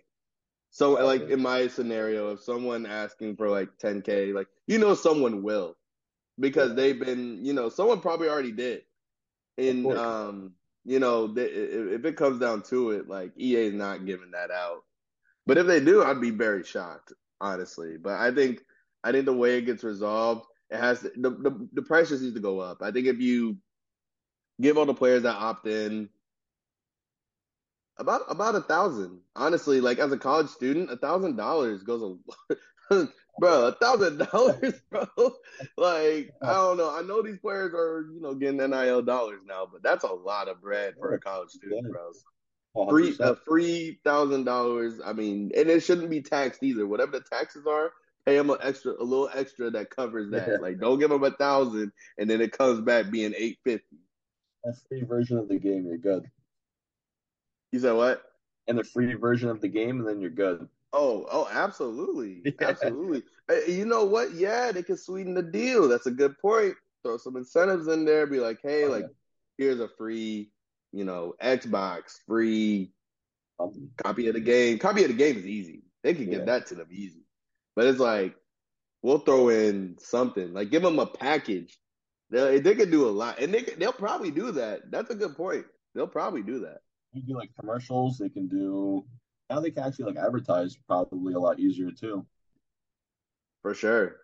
[0.71, 5.41] so like in my scenario, if someone asking for like 10k, like you know someone
[5.41, 5.77] will,
[6.39, 8.83] because they've been, you know, someone probably already did.
[9.57, 10.53] And um,
[10.85, 14.51] you know, they, if it comes down to it, like EA is not giving that
[14.51, 14.83] out.
[15.45, 17.97] But if they do, I'd be very shocked, honestly.
[17.97, 18.61] But I think
[19.03, 22.21] I think the way it gets resolved, it has to, the, the the price just
[22.23, 22.81] needs to go up.
[22.81, 23.57] I think if you
[24.61, 26.09] give all the players that opt in
[27.97, 29.19] about about a thousand.
[29.35, 32.17] Honestly, like as a college student, a thousand dollars goes
[32.91, 33.07] a
[33.39, 35.07] bro, a thousand dollars, bro.
[35.77, 36.95] Like, I don't know.
[36.95, 40.47] I know these players are, you know, getting NIL dollars now, but that's a lot
[40.47, 42.11] of bread for a college student, bro.
[42.89, 45.01] Free a free thousand dollars.
[45.03, 46.85] I mean, and it shouldn't be taxed either.
[46.85, 47.91] Whatever the taxes are,
[48.25, 50.61] pay them an extra, a little extra that covers that.
[50.61, 53.97] Like, don't give them a thousand and then it comes back being eight fifty.
[54.65, 56.29] A free version of the game, you're good.
[57.71, 58.21] You said what?
[58.67, 60.67] And the free version of the game, and then you're good.
[60.91, 62.69] Oh, oh, absolutely, yeah.
[62.69, 63.23] absolutely.
[63.67, 64.33] You know what?
[64.33, 65.87] Yeah, they can sweeten the deal.
[65.87, 66.75] That's a good point.
[67.03, 68.27] Throw some incentives in there.
[68.27, 69.65] Be like, hey, oh, like, yeah.
[69.65, 70.51] here's a free,
[70.91, 72.91] you know, Xbox, free
[73.59, 74.79] um, copy of the game.
[74.79, 75.83] Copy of the game is easy.
[76.03, 76.45] They can get yeah.
[76.45, 77.25] that to them easy.
[77.75, 78.35] But it's like,
[79.01, 80.53] we'll throw in something.
[80.53, 81.77] Like, give them a package.
[82.31, 84.91] They they could do a lot, and they they'll probably do that.
[84.91, 85.65] That's a good point.
[85.95, 86.79] They'll probably do that
[87.13, 88.17] you do like commercials.
[88.17, 89.05] They can do
[89.49, 89.59] now.
[89.59, 92.25] They can actually like advertise probably a lot easier too.
[93.61, 94.17] For sure.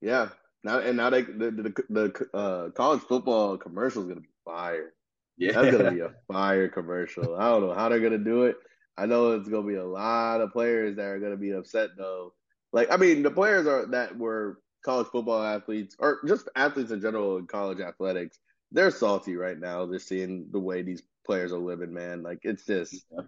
[0.00, 0.28] Yeah.
[0.64, 4.92] Now and now they the the, the uh, college football commercial is gonna be fire.
[5.36, 7.36] Yeah, that's gonna be a fire commercial.
[7.36, 8.56] I don't know how they're gonna do it.
[8.96, 12.34] I know it's gonna be a lot of players that are gonna be upset though.
[12.72, 17.00] Like I mean, the players are that were college football athletes or just athletes in
[17.00, 18.38] general in college athletics.
[18.70, 19.86] They're salty right now.
[19.86, 22.22] They're seeing the way these players are living, man.
[22.22, 23.22] Like it's just yeah.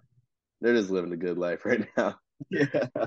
[0.65, 2.19] They're just living a good life right now.
[2.51, 2.89] Yeah.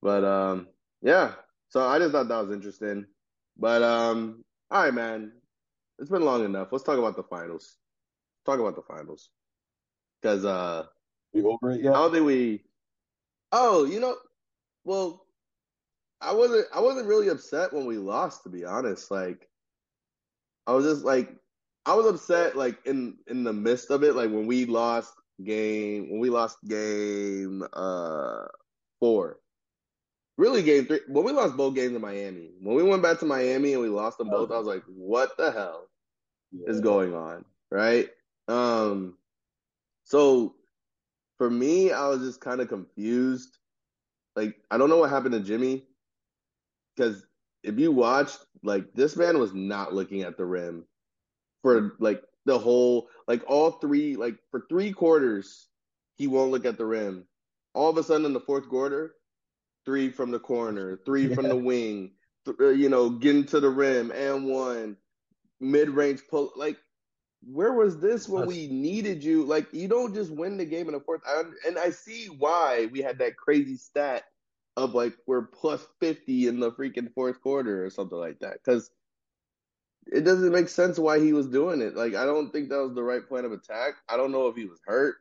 [0.00, 0.68] But um,
[1.02, 1.32] yeah.
[1.70, 3.04] So I just thought that was interesting.
[3.56, 5.32] But um, all right, man.
[5.98, 6.68] It's been long enough.
[6.70, 7.78] Let's talk about the finals.
[8.46, 9.30] Talk about the finals.
[10.22, 10.84] Because uh,
[11.34, 11.96] we over it yet?
[11.96, 12.62] I don't think we.
[13.50, 14.14] Oh, you know,
[14.84, 15.26] well,
[16.20, 19.10] I wasn't I wasn't really upset when we lost, to be honest.
[19.10, 19.48] Like
[20.68, 21.34] I was just like
[21.84, 25.12] I was upset like in in the midst of it, like when we lost
[25.44, 28.46] game when we lost game uh
[29.00, 29.38] four.
[30.36, 32.50] Really game three when we lost both games in Miami.
[32.60, 35.36] When we went back to Miami and we lost them both, I was like, what
[35.36, 35.88] the hell
[36.52, 36.68] yeah.
[36.70, 37.44] is going on?
[37.70, 38.08] Right?
[38.46, 39.16] Um
[40.04, 40.54] so
[41.38, 43.58] for me, I was just kind of confused.
[44.36, 45.84] Like I don't know what happened to Jimmy
[46.96, 47.24] because
[47.62, 50.84] if you watched, like this man was not looking at the rim
[51.62, 55.68] for like the whole, like all three, like for three quarters,
[56.16, 57.26] he won't look at the rim.
[57.74, 59.14] All of a sudden in the fourth quarter,
[59.84, 61.34] three from the corner, three yeah.
[61.34, 62.12] from the wing,
[62.46, 64.96] th- uh, you know, getting to the rim and one
[65.60, 66.52] mid range pull.
[66.56, 66.78] Like,
[67.42, 69.44] where was this when we needed you?
[69.44, 71.20] Like, you don't just win the game in the fourth.
[71.26, 74.24] I, and I see why we had that crazy stat
[74.76, 78.54] of like we're plus 50 in the freaking fourth quarter or something like that.
[78.64, 78.90] Because
[80.12, 81.94] it doesn't make sense why he was doing it.
[81.96, 83.94] Like, I don't think that was the right plan of attack.
[84.08, 85.16] I don't know if he was hurt.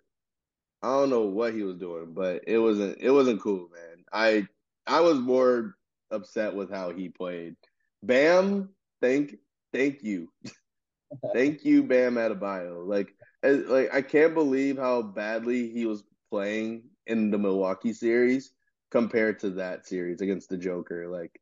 [0.81, 4.05] I don't know what he was doing, but it wasn't it wasn't cool, man.
[4.13, 4.47] I
[4.85, 5.75] I was more
[6.11, 7.55] upset with how he played.
[8.03, 8.69] Bam,
[9.01, 9.37] thank
[9.73, 10.29] thank you.
[11.33, 12.87] thank you, Bam Adebayo.
[12.87, 13.09] Like
[13.43, 18.51] eh, like I can't believe how badly he was playing in the Milwaukee series
[18.91, 21.07] compared to that series against the Joker.
[21.07, 21.39] Like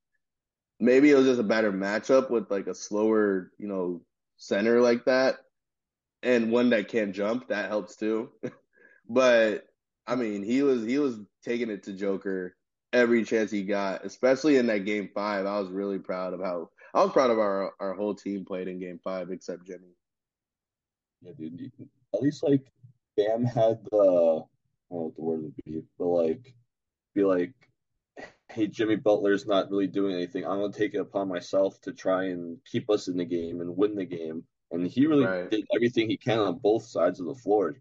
[0.79, 4.01] maybe it was just a better matchup with like a slower, you know,
[4.37, 5.37] center like that.
[6.23, 8.31] And one that can't jump, that helps too.
[9.09, 9.67] but
[10.07, 12.55] I mean, he was he was taking it to Joker
[12.93, 15.45] every chance he got, especially in that game five.
[15.45, 18.67] I was really proud of how I was proud of our our whole team played
[18.67, 19.95] in game five except Jimmy.
[21.21, 21.71] Yeah, dude.
[22.13, 22.65] At least like
[23.17, 24.43] Bam had the
[24.91, 26.53] I don't know what the word would be, but like
[27.13, 27.53] be like,
[28.55, 30.45] hey, Jimmy Butler's not really doing anything.
[30.45, 33.75] I'm gonna take it upon myself to try and keep us in the game and
[33.75, 34.45] win the game.
[34.71, 35.51] And he really right.
[35.51, 37.75] did everything he can on both sides of the floor.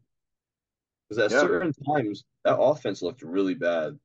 [1.08, 1.40] Because at yeah.
[1.40, 3.98] certain times that offense looked really bad.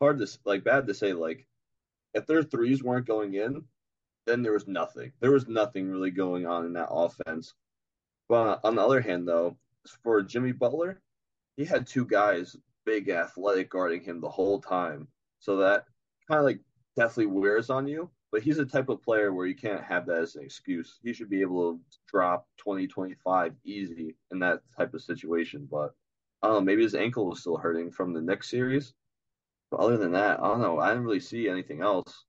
[0.00, 1.44] Hard to like bad to say like
[2.14, 3.64] if their threes weren't going in,
[4.26, 5.10] then there was nothing.
[5.20, 7.52] There was nothing really going on in that offense.
[8.28, 9.56] But on the other hand, though,
[10.04, 11.00] for Jimmy Butler,
[11.56, 15.08] he had two guys big athletic guarding him the whole time.
[15.40, 15.84] So that
[16.28, 16.60] kind of like
[16.96, 18.10] definitely wears on you.
[18.32, 20.98] But he's the type of player where you can't have that as an excuse.
[21.02, 25.66] He should be able to drop 20, 25 easy in that type of situation.
[25.70, 25.94] But
[26.42, 28.94] I don't know, maybe his ankle was still hurting from the next series.
[29.70, 30.80] But other than that, I don't know.
[30.80, 32.24] I didn't really see anything else.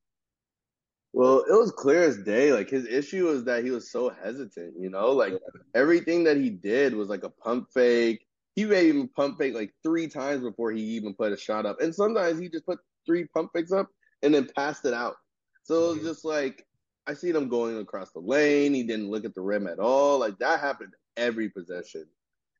[1.13, 2.53] Well, it was clear as day.
[2.53, 5.11] Like his issue was that he was so hesitant, you know?
[5.11, 5.61] Like yeah.
[5.73, 9.71] everything that he did was like a pump fake he made him pump fake like
[9.83, 11.79] three times before he even put a shot up.
[11.79, 13.87] And sometimes he just put three pump fakes up
[14.21, 15.15] and then passed it out.
[15.63, 16.07] So it was mm-hmm.
[16.07, 16.65] just like
[17.07, 18.73] I see him going across the lane.
[18.73, 20.19] He didn't look at the rim at all.
[20.19, 22.05] Like that happened every possession.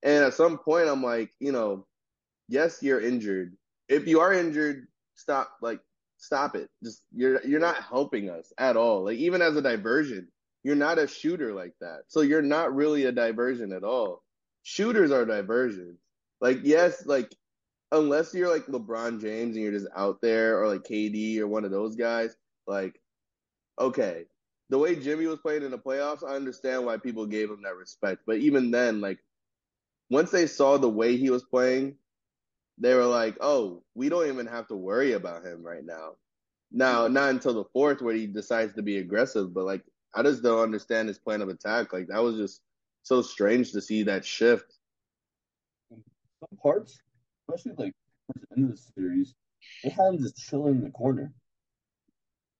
[0.04, 1.86] And at some point I'm like, you know,
[2.48, 3.56] yes, you're injured.
[3.90, 5.80] If you are injured, stop like
[6.18, 6.70] stop it.
[6.84, 9.04] Just you're you're not helping us at all.
[9.06, 10.30] Like even as a diversion,
[10.64, 12.04] you're not a shooter like that.
[12.08, 14.24] So you're not really a diversion at all
[14.68, 15.98] shooters are diversions.
[16.42, 17.34] Like, yes, like
[17.91, 21.65] unless you're like LeBron James and you're just out there, or like KD or one
[21.65, 23.00] of those guys, like,
[23.80, 24.26] okay.
[24.69, 27.78] The way Jimmy was playing in the playoffs, I understand why people gave him that
[27.78, 28.23] respect.
[28.28, 29.19] But even then, like,
[30.10, 31.95] once they saw the way he was playing,
[32.78, 36.15] they were like, oh, we don't even have to worry about him right now.
[36.69, 40.43] Now, not until the fourth where he decides to be aggressive, but like, I just
[40.43, 41.93] don't understand his plan of attack.
[41.93, 42.60] Like, that was just
[43.04, 44.73] so strange to see that shift.
[45.89, 46.04] Some
[46.62, 47.00] parts,
[47.48, 47.94] especially like
[48.28, 49.34] towards the end of the series,
[49.84, 51.34] they had him just chilling in the corner.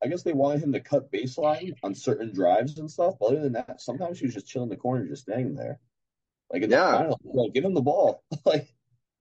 [0.04, 3.15] I guess they wanted him to cut baseline on certain drives and stuff.
[3.19, 5.80] But other than that, sometimes he was just chilling in the corner, just standing there.
[6.52, 6.67] Like yeah.
[6.67, 8.23] the final, like, give him the ball.
[8.45, 8.67] like,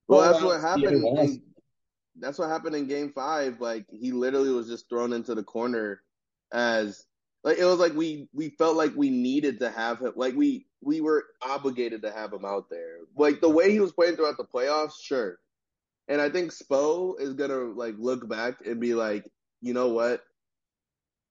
[0.07, 1.03] well, that's what happened.
[1.03, 1.41] In,
[2.19, 3.59] that's what happened in Game Five.
[3.59, 6.01] Like he literally was just thrown into the corner
[6.53, 7.05] as
[7.43, 10.13] like it was like we we felt like we needed to have him.
[10.15, 12.99] Like we we were obligated to have him out there.
[13.15, 15.39] Like the way he was playing throughout the playoffs, sure.
[16.07, 19.29] And I think Spo is gonna like look back and be like,
[19.61, 20.23] you know what?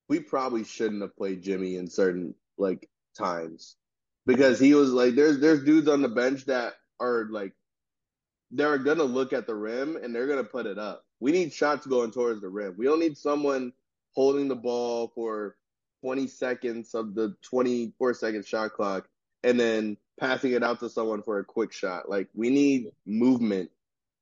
[0.09, 3.77] We probably shouldn't have played Jimmy in certain like times
[4.27, 7.53] because he was like, there's there's dudes on the bench that are like,
[8.51, 11.05] they're gonna look at the rim and they're gonna put it up.
[11.21, 12.75] We need shots going towards the rim.
[12.77, 13.73] We don't need someone
[14.15, 15.57] holding the ball for
[16.03, 19.09] 20 seconds of the 24 second shot clock
[19.43, 22.09] and then passing it out to someone for a quick shot.
[22.09, 23.71] Like we need movement.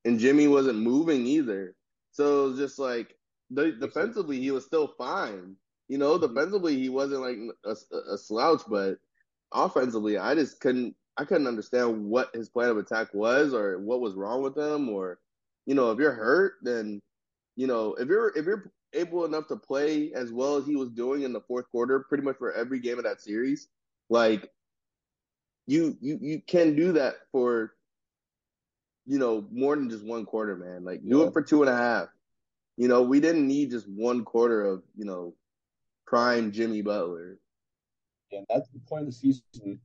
[0.05, 1.77] And Jimmy wasn't moving either.
[2.13, 3.17] So it was just like
[3.51, 5.57] the, defensively he was still fine.
[5.89, 6.21] You know, Mhm.
[6.21, 7.77] defensively he wasn't like a,
[8.15, 8.99] a slouch, but
[9.53, 14.01] offensively I just couldn't I couldn't understand what his plan of attack was or what
[14.01, 15.21] was wrong with him or
[15.67, 17.01] you know, if you're hurt then
[17.57, 20.91] you know, if you're if you're able enough to play as well as he was
[20.91, 23.69] doing in the fourth quarter pretty much for every game of that series,
[24.11, 24.51] like
[25.67, 27.74] you you you can do that for
[29.07, 30.85] you know more than just one quarter, man.
[30.85, 31.27] Like do Yeah.
[31.27, 32.09] it for two and a half.
[32.77, 35.35] You know, we didn't need just one quarter of you know
[36.07, 37.39] prime Jimmy Butler.
[38.33, 39.81] And that's the point of the season.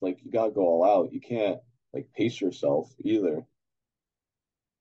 [0.00, 1.12] Like you gotta go all out.
[1.12, 1.58] You can't
[1.92, 3.44] like pace yourself either.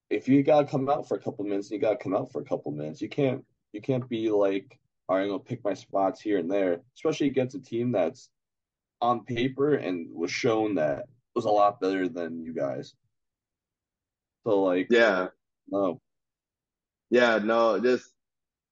[0.10, 2.46] If you gotta come out for a couple minutes, you gotta come out for a
[2.46, 3.02] couple minutes.
[3.02, 4.78] You can't you can't be like,
[5.08, 8.30] all right, I'm gonna pick my spots here and there, especially against a team that's
[9.02, 12.94] on paper and was shown that was a lot better than you guys.
[14.46, 15.30] So like, Yeah,
[15.70, 16.00] no,
[17.10, 18.12] yeah, no, just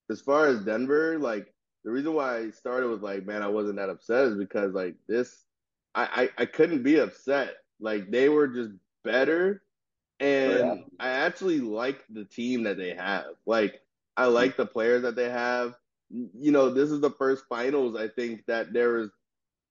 [0.09, 1.53] as far as Denver, like
[1.83, 4.95] the reason why I started with like, man, I wasn't that upset is because like
[5.07, 5.45] this,
[5.95, 7.55] I I, I couldn't be upset.
[7.79, 8.71] Like they were just
[9.03, 9.63] better,
[10.21, 10.75] oh, and Yeah.
[10.99, 13.25] I actually like the team that they have.
[13.45, 13.81] Like
[14.17, 14.33] I hmm.
[14.33, 15.75] like the players that they have.
[16.11, 19.09] You know, this is the first finals I think that there is.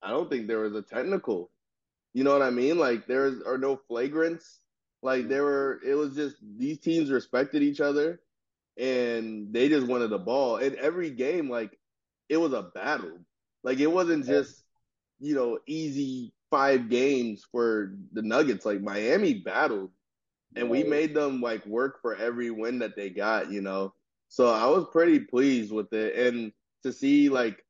[0.02, 1.50] I don't think there was a technical.
[2.14, 2.78] You know what I mean?
[2.78, 4.58] Like there is are no flagrants.
[5.02, 5.80] Like there were.
[5.86, 8.20] It was just these teams respected each other
[8.78, 10.56] and they just wanted the ball.
[10.56, 11.78] And every game, like
[12.28, 13.18] it was a battle.
[13.64, 14.62] Like it wasn't just
[15.18, 18.64] you know easy five games for the Nuggets.
[18.64, 19.90] Like Miami battled,
[20.54, 23.50] and we made them like work for every win that they got.
[23.50, 23.94] You know,
[24.28, 26.52] so I was pretty pleased with it, and
[26.84, 27.64] to see like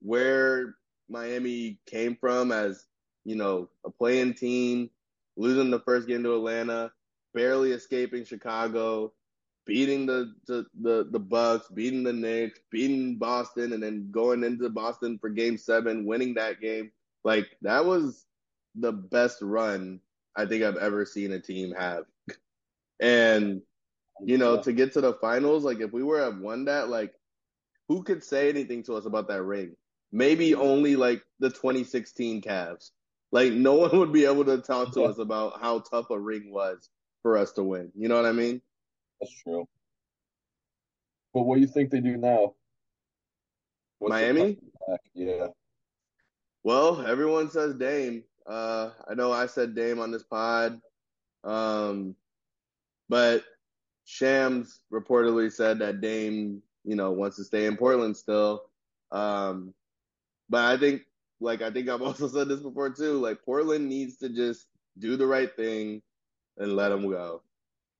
[0.00, 0.76] where
[1.08, 2.84] Miami came from as
[3.24, 4.90] you know a playing team,
[5.36, 6.92] losing the first game to Atlanta,
[7.34, 9.12] barely escaping Chicago,
[9.66, 14.68] beating the the the, the Bucks, beating the Knicks, beating Boston, and then going into
[14.68, 16.90] Boston for Game Seven, winning that game.
[17.24, 18.24] Like that was
[18.74, 20.00] the best run
[20.34, 22.04] I think I've ever seen a team have.
[23.00, 23.62] And
[24.24, 26.88] you know, to get to the finals, like if we were to have won that,
[26.88, 27.14] like
[27.88, 29.76] who could say anything to us about that ring?
[30.12, 32.90] Maybe only like the 2016 Cavs.
[33.32, 35.06] Like no one would be able to talk to Yeah.
[35.06, 36.88] us about how tough a ring was
[37.22, 37.90] for us to win.
[37.96, 38.60] You know what I mean?
[39.20, 39.66] That's true.
[41.34, 42.54] But what do you think they do now?
[43.98, 44.58] What's Miami?
[45.14, 45.48] Yeah.
[46.64, 48.24] Well, everyone says Dame.
[48.46, 50.80] Uh, I know I said Dame on this pod.
[51.44, 52.16] Um,
[53.08, 53.44] but
[54.04, 58.64] Shams reportedly said that Dame, you know, wants to stay in Portland still.
[59.10, 59.72] Um,
[60.50, 61.02] but I think,
[61.42, 63.18] like, I think I've also said this before too.
[63.18, 64.66] Like, Portland needs to just
[64.98, 66.02] do the right thing
[66.58, 67.42] and let them go.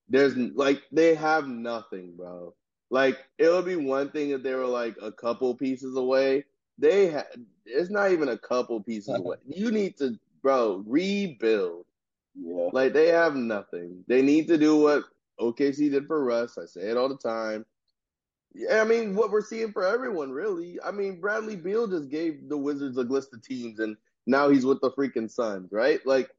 [0.08, 2.54] There's like they have nothing, bro.
[2.90, 6.44] Like it would be one thing if they were like a couple pieces away.
[6.78, 7.24] They ha-
[7.64, 9.36] it's not even a couple pieces away.
[9.46, 11.86] You need to, bro, rebuild.
[12.34, 12.68] Yeah.
[12.72, 14.04] Like they have nothing.
[14.08, 15.04] They need to do what
[15.40, 16.58] OKC did for Russ.
[16.58, 17.64] I say it all the time.
[18.54, 20.78] Yeah, I mean what we're seeing for everyone, really.
[20.84, 24.66] I mean Bradley Beal just gave the Wizards a list of teams, and now he's
[24.66, 26.04] with the freaking Suns, right?
[26.06, 26.30] Like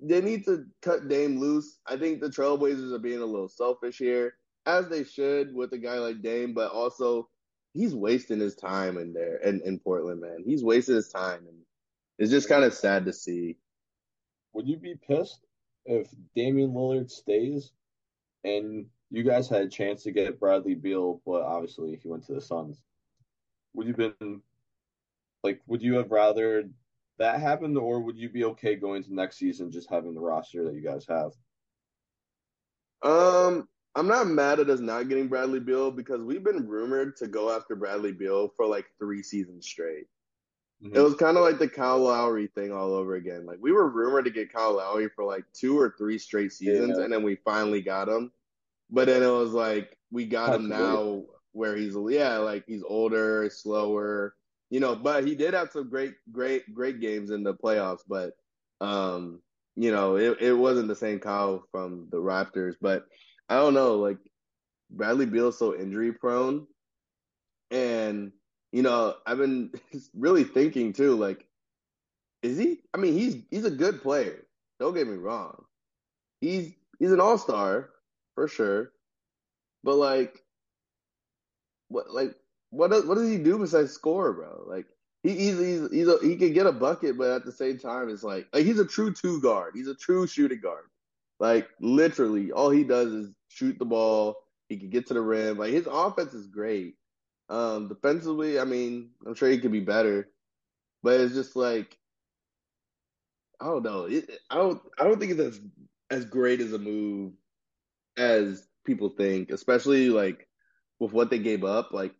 [0.00, 1.78] they need to cut Dame loose.
[1.86, 4.34] I think the Trailblazers are being a little selfish here,
[4.66, 7.28] as they should with a guy like Dame, but also
[7.72, 10.42] he's wasting his time in there in, in Portland, man.
[10.44, 11.58] He's wasting his time, and
[12.18, 13.56] it's just kind of sad to see.
[14.52, 15.46] Would you be pissed
[15.84, 17.72] if Damian Lillard stays
[18.44, 22.34] and you guys had a chance to get Bradley Beal, but obviously he went to
[22.34, 22.82] the Suns?
[23.74, 24.40] Would you been
[25.42, 26.64] like, would you have rather
[27.18, 30.64] that happened, or would you be okay going to next season just having the roster
[30.64, 31.32] that you guys have?
[33.02, 37.26] Um, I'm not mad at us not getting Bradley Beal because we've been rumored to
[37.26, 40.06] go after Bradley Beal for like three seasons straight.
[40.82, 43.46] It was kind of like the Kyle Lowry thing all over again.
[43.46, 46.98] Like we were rumored to get Kyle Lowry for like two or three straight seasons,
[46.98, 47.04] Yeah.
[47.04, 48.30] and then we finally got him.
[48.90, 51.22] But then it was like we got him Had to now,
[51.52, 54.34] where he's yeah, like he's older, slower,
[54.70, 54.94] you know.
[54.94, 58.02] But he did have some great, great, great games in the playoffs.
[58.06, 58.32] But
[58.80, 59.40] um,
[59.74, 62.76] you know, it it wasn't the same Kyle from the Raptors.
[62.80, 63.06] But
[63.48, 64.18] I don't know, like
[64.90, 66.66] Bradley Beal's so injury prone,
[67.70, 68.32] and
[68.72, 69.72] you know, I've been
[70.14, 71.46] really thinking too, like,
[72.42, 72.80] is he?
[72.94, 74.46] I mean, he's he's a good player.
[74.78, 75.64] Don't get me wrong.
[76.40, 77.90] He's he's an all star
[78.36, 78.92] for sure.
[79.82, 80.38] But like,
[81.88, 82.36] what like
[82.70, 84.64] what does what does he do besides score, bro?
[84.68, 84.86] Like
[85.24, 88.08] he he's he's, he's a, he can get a bucket, but at the same time,
[88.08, 89.72] it's like like he's a true two guard.
[89.74, 90.84] He's a true shooting guard.
[91.40, 94.36] Like literally, all he does is shoot the ball,
[94.68, 95.58] He can get to the rim.
[95.58, 96.94] Like his offense is great.
[97.48, 100.28] Um, defensively, I mean, I'm sure he could be better,
[101.02, 101.96] but it's just like
[103.60, 104.04] I don't know.
[104.04, 104.82] It, I don't.
[104.98, 105.60] I don't think it's as
[106.10, 107.32] as great as a move
[108.16, 110.48] as people think, especially like
[110.98, 111.92] with what they gave up.
[111.92, 112.14] Like,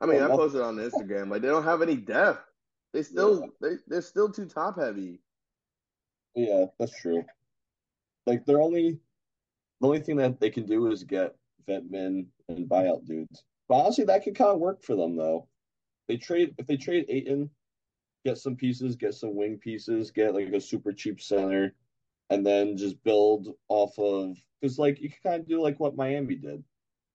[0.00, 1.30] I mean, I posted on Instagram.
[1.30, 2.44] Like, they don't have any depth.
[2.92, 3.46] They still yeah.
[3.60, 5.20] they they're still too top heavy.
[6.34, 7.24] Yeah, that's true.
[8.26, 9.00] Like they're only
[9.80, 11.34] the only thing that they can do is get
[11.66, 13.44] vet men and buyout dudes.
[13.68, 15.48] But honestly, that could kind of work for them though.
[16.08, 17.50] They trade if they trade Ayton,
[18.24, 21.74] get some pieces, get some wing pieces, get like a super cheap center,
[22.30, 25.96] and then just build off of because like you can kind of do like what
[25.96, 26.62] Miami did.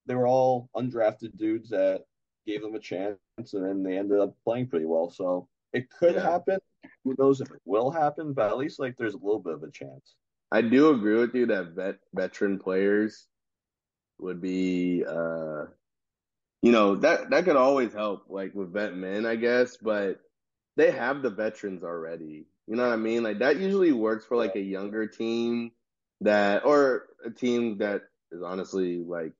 [0.05, 2.05] They were all undrafted dudes that
[2.45, 5.09] gave them a chance, and then they ended up playing pretty well.
[5.09, 6.21] So it could yeah.
[6.23, 6.59] happen.
[7.03, 8.33] Who knows if it will happen?
[8.33, 10.15] But at least like there's a little bit of a chance.
[10.51, 13.27] I do agree with you that vet veteran players
[14.19, 15.65] would be uh
[16.61, 20.19] you know that that could always help like with vet men I guess but
[20.77, 24.37] they have the veterans already you know what I mean like that usually works for
[24.37, 25.71] like a younger team
[26.21, 29.33] that or a team that is honestly like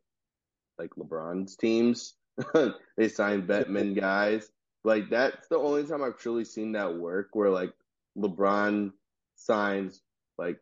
[0.78, 2.14] like LeBron's teams
[2.98, 4.52] they sign vet guys
[4.84, 7.72] like that's the only time I've truly seen that work where like
[8.18, 8.92] LeBron
[9.38, 10.02] signs
[10.38, 10.60] like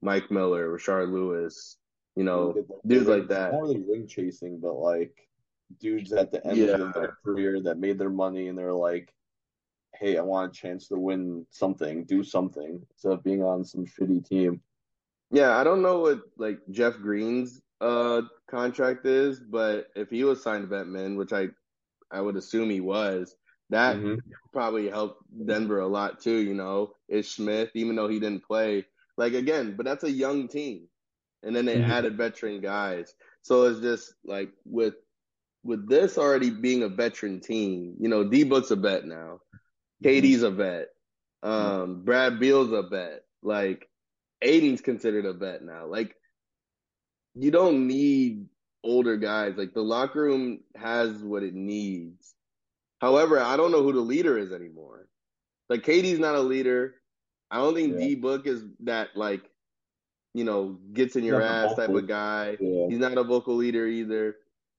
[0.00, 1.76] Mike Miller, Rashard Lewis,
[2.14, 2.54] you know,
[2.86, 3.52] dudes like that.
[3.52, 5.28] Not really ring chasing, but like
[5.80, 6.74] dudes at the end yeah.
[6.74, 9.12] of their career that made their money and they're like,
[9.98, 13.86] hey, I want a chance to win something, do something, instead of being on some
[13.86, 14.60] shitty team.
[15.30, 20.42] Yeah, I don't know what like Jeff Green's uh contract is, but if he was
[20.42, 21.48] signed to which I
[22.10, 23.34] I would assume he was,
[23.70, 24.16] that mm-hmm.
[24.52, 26.92] probably helped Denver a lot too, you know.
[27.08, 28.86] Ish Smith, even though he didn't play,
[29.16, 30.88] like again, but that's a young team.
[31.42, 31.90] And then they mm-hmm.
[31.90, 33.14] added veteran guys.
[33.42, 34.94] So it's just like with
[35.64, 39.40] with this already being a veteran team, you know, D Book's a vet now.
[40.04, 40.88] KD's a vet.
[41.42, 43.22] Um, Brad Beal's a vet.
[43.42, 43.88] Like
[44.42, 45.86] Ayton's considered a vet now.
[45.86, 46.14] Like
[47.34, 48.46] you don't need
[48.82, 49.54] older guys.
[49.56, 52.34] Like the locker room has what it needs.
[53.00, 55.08] However, I don't know who the leader is anymore.
[55.68, 56.94] Like KD's not a leader.
[57.50, 58.00] I don't think yeah.
[58.00, 59.42] D Book is that like,
[60.34, 62.56] you know, gets in your ass type of guy.
[62.60, 62.86] Yeah.
[62.88, 64.36] He's not a vocal leader either.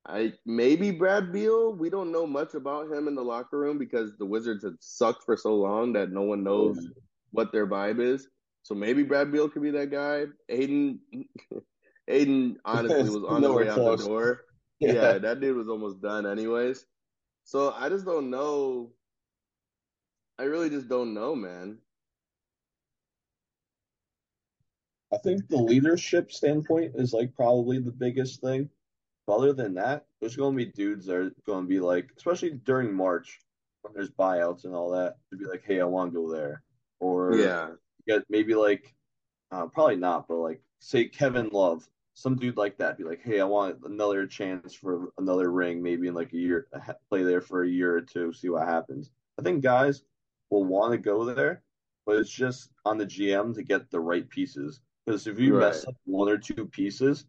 [0.08, 1.74] I maybe Brad Beal.
[1.74, 5.24] We don't know much about him in the locker room because the Wizards have sucked
[5.24, 6.90] for so long that no one knows yeah.
[7.32, 8.28] what their vibe is.
[8.64, 10.26] So maybe Brad Beal could be that guy.
[10.50, 11.00] Ayton,
[12.08, 14.42] Ayton honestly was on the way out the door.
[14.80, 14.94] Yeah.
[14.94, 16.86] yeah, that dude was almost done anyways.
[17.46, 18.92] So I just don't know.
[20.38, 21.80] I really just don't know, man.
[25.12, 28.70] I think the leadership standpoint is like probably the biggest thing.
[29.28, 32.12] But other than that, there's going to be dudes that are going to be like,
[32.16, 33.40] especially during March
[33.82, 36.64] when there's buyouts and all that, to be like, hey, I want to go there.
[37.00, 37.72] Or yeah,
[38.08, 38.96] get maybe like,
[39.52, 43.42] uh, probably not, but like say Kevin Love, some dude like that, be like, hey,
[43.42, 46.68] I want another chance for another ring, maybe in like a year,
[47.10, 49.12] play there for a year or two, see what happens.
[49.38, 50.04] I think guys
[50.50, 51.62] will want to go there,
[52.06, 55.68] but it's just on the GM to get the right pieces because if you right.
[55.68, 57.26] mess up one or two pieces,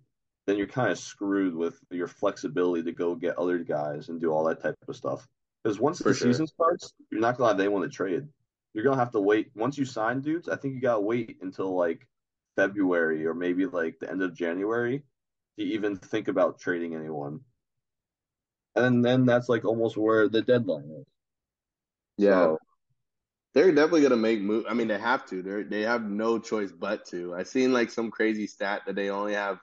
[0.48, 4.30] then you're kind of screwed with your flexibility to go get other guys and do
[4.32, 5.28] all that type of stuff.
[5.62, 6.28] Because once For the sure.
[6.28, 8.26] season starts, you're not gonna have anyone to trade.
[8.72, 9.50] You're gonna have to wait.
[9.54, 12.08] Once you sign dudes, I think you gotta wait until like
[12.56, 15.02] February or maybe like the end of January
[15.58, 17.40] to even think about trading anyone.
[18.74, 21.06] And then that's like almost where the deadline is.
[22.16, 22.44] Yeah.
[22.44, 22.58] So,
[23.54, 24.64] they're definitely gonna make move.
[24.68, 25.42] I mean, they have to.
[25.42, 27.34] They they have no choice but to.
[27.34, 29.58] I seen like some crazy stat that they only have.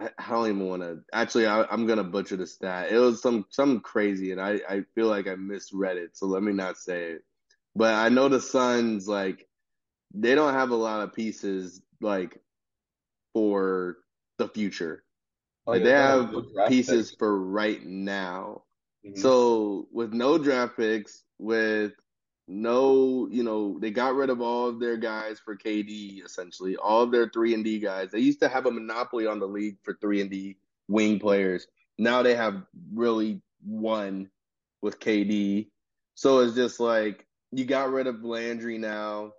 [0.00, 1.00] I, don't even want to.
[1.12, 2.92] Actually, I, am gonna butcher the stat.
[2.92, 6.16] It was some some crazy, and I I feel like I misread it.
[6.16, 7.24] So let me not say it.
[7.74, 9.48] But I know the Suns like
[10.14, 12.40] they don't have a lot of pieces like
[13.32, 13.98] for
[14.38, 15.04] the future.
[15.66, 17.18] Oh, like, yeah, they have pieces picks.
[17.18, 18.62] for right now.
[19.04, 19.20] Mm-hmm.
[19.20, 21.92] So with no draft picks, with
[22.48, 27.02] no, you know, they got rid of all of their guys for KD essentially, all
[27.02, 28.10] of their 3 and D guys.
[28.10, 30.56] They used to have a monopoly on the league for 3 and D
[30.88, 31.66] wing players.
[31.98, 32.62] Now they have
[32.94, 34.30] really one
[34.80, 35.68] with KD.
[36.14, 39.32] So it's just like you got rid of Landry now.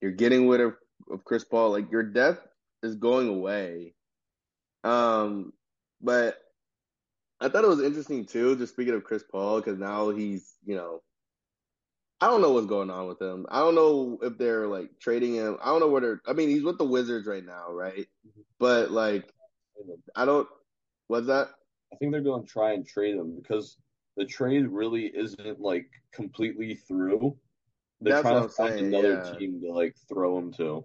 [0.00, 0.76] You're getting rid of,
[1.10, 1.72] of Chris Paul.
[1.72, 2.46] Like your depth
[2.84, 3.94] is going away.
[4.84, 5.52] Um,
[6.00, 6.38] but
[7.40, 10.76] I thought it was interesting too, just speaking of Chris Paul, because now he's, you
[10.76, 11.02] know,
[12.22, 13.46] I don't know what's going on with him.
[13.50, 15.58] I don't know if they're like trading him.
[15.60, 16.20] I don't know where they're.
[16.24, 18.06] I mean, he's with the Wizards right now, right?
[18.26, 18.40] Mm-hmm.
[18.60, 19.28] But like,
[20.14, 20.46] I don't.
[21.08, 21.48] What's that?
[21.92, 23.76] I think they're going to try and trade him because
[24.16, 27.36] the trade really isn't like completely through.
[28.00, 28.94] They're That's what trying I'm to find saying.
[28.94, 29.38] another Yeah.
[29.38, 30.84] team to like throw him to.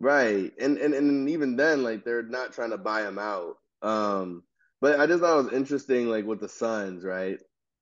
[0.00, 0.50] Right.
[0.58, 3.56] And, and and even then, like they're not trying to buy him out.
[3.82, 4.44] Um,
[4.80, 7.38] but I just thought it was interesting, like with the Suns, right?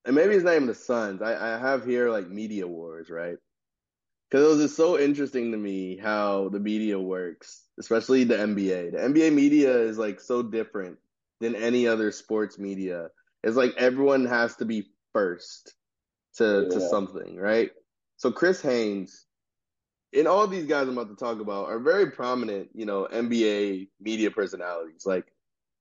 [0.08, 1.20] And maybe it's not even the Suns.
[1.20, 3.36] I, I have here like media wars, right?
[4.30, 8.92] Because it was just so interesting to me how the media works, especially the NBA.
[8.92, 10.96] The NBA media is like so different
[11.40, 13.08] than any other sports media.
[13.44, 15.74] It's like everyone has to be first
[16.36, 17.70] to to something, right?
[18.16, 19.26] So Chris Haynes
[20.14, 23.88] and all these guys I'm about to talk about are very prominent, you know, NBA
[24.00, 25.04] media personalities.
[25.04, 25.26] Like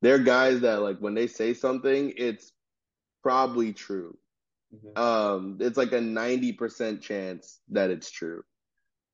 [0.02, 2.52] they're guys that like when they say something, it's
[3.28, 4.18] probably true.
[4.74, 4.98] Mhm.
[4.98, 8.44] Um, it's like a 90% chance that it's true.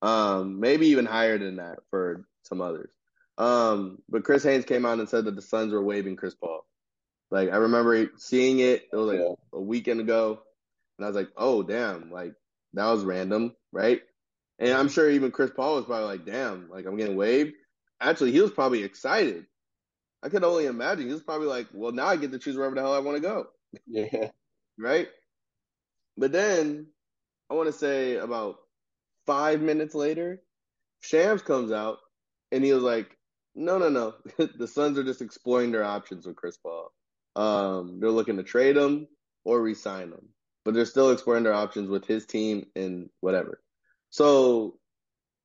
[0.04, 2.92] Um, maybe even higher than that for some others.
[3.40, 6.66] Um, but Chris Haynes came out and said that the Suns were waving Chris Paul.
[7.32, 9.34] Like I remember seeing it, it was like Yeah.
[9.54, 10.44] a weekend ago,
[10.98, 12.36] and I was like, oh damn, like
[12.74, 14.04] that was random, right?
[14.60, 17.54] And I'm sure even Chris Paul was probably like, damn, like I'm getting waived.
[18.00, 19.48] Actually, he was probably excited.
[20.22, 21.08] I could only imagine.
[21.08, 23.18] He was probably like, well, now I get to choose wherever the hell I want
[23.18, 23.48] to go,
[23.88, 24.30] Yeah.
[24.78, 25.08] right?
[26.18, 26.88] But then
[27.50, 28.58] I want to say about
[29.26, 30.42] five minutes later,
[31.02, 31.98] Shams comes out
[32.52, 33.18] and he was like,
[33.56, 34.14] no, no, no.
[34.58, 36.92] the Suns are just exploring their options with Chris Paul.
[37.36, 39.08] Um, they're looking to trade him
[39.44, 40.30] or re-sign him,
[40.66, 43.60] but they're still exploring their options with his team and whatever.
[44.10, 44.80] So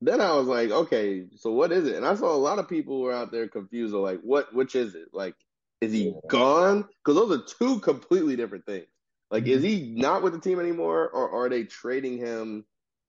[0.01, 1.95] then I was like, okay, so what is it?
[1.95, 4.95] And I saw a lot of people were out there confused, like, what, which is
[4.95, 5.09] it?
[5.13, 5.35] Like,
[5.81, 6.21] is he Yeah.
[6.27, 6.87] gone?
[7.03, 8.87] Because those are two completely different things.
[9.31, 9.51] Like, Mm-hmm.
[9.51, 12.65] is he not with the team anymore, or are they trading him,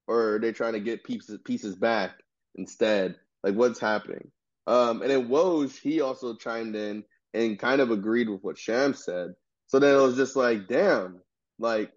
[0.07, 2.13] or are they trying to get pieces pieces back
[2.57, 3.17] instead?
[3.43, 4.31] Like, what's happening?
[4.67, 7.05] Um, and then Woj, he also chimed in
[7.35, 9.33] and kind of agreed with what Shams said.
[9.69, 11.23] So then it was just like, damn,
[11.59, 11.93] like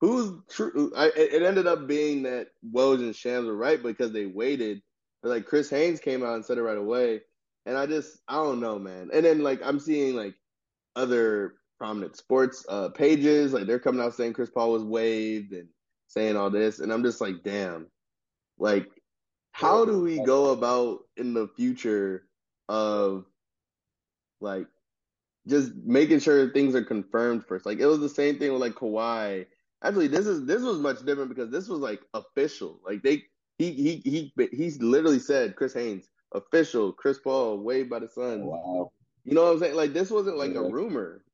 [0.00, 0.92] who's true?
[0.96, 4.82] I, it ended up being that Woj and Shams were right because they waited.
[5.22, 7.22] But like Chris Haynes came out and said it right away,
[7.66, 9.10] and I just I don't know, man.
[9.12, 10.34] And then like I'm seeing like
[10.96, 15.68] other prominent sports uh, pages, like they're coming out saying Chris Paul was waived and
[16.08, 17.86] saying all this, and I'm just like, damn,
[18.58, 18.88] like
[19.52, 22.26] how do we go about in the future
[22.68, 23.26] of
[24.40, 24.66] like
[25.46, 27.66] just making sure things are confirmed first.
[27.66, 29.46] Like it was the same thing with like Kawhi.
[29.84, 32.80] Actually, this is this was much different because this was like official.
[32.84, 33.24] Like they
[33.58, 38.44] he he he he's literally said Chris Haynes official Chris Paul waived by the Suns.
[38.46, 38.92] Wow.
[39.24, 39.76] You know what I'm saying?
[39.76, 40.68] Like this wasn't like a Yeah.
[40.68, 41.24] rumor.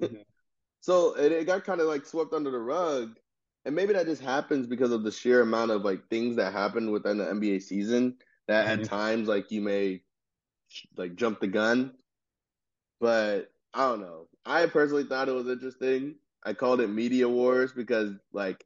[0.00, 0.24] Mhm.
[0.80, 3.18] So it, it got kind of like swept under the rug.
[3.64, 6.90] And maybe that just happens because of the sheer amount of like things that happen
[6.92, 8.88] within the NBA season that at Mhm.
[8.88, 10.02] times like you may
[10.96, 11.94] like jump the gun.
[13.00, 14.28] But I don't know.
[14.44, 16.16] I personally thought it was interesting.
[16.44, 18.64] I called it media wars because like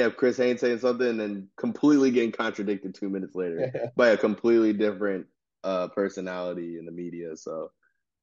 [0.00, 4.16] have Chris Haynes saying something and then completely getting contradicted two minutes later by a
[4.16, 5.26] completely different
[5.64, 7.36] uh personality in the media.
[7.36, 7.70] So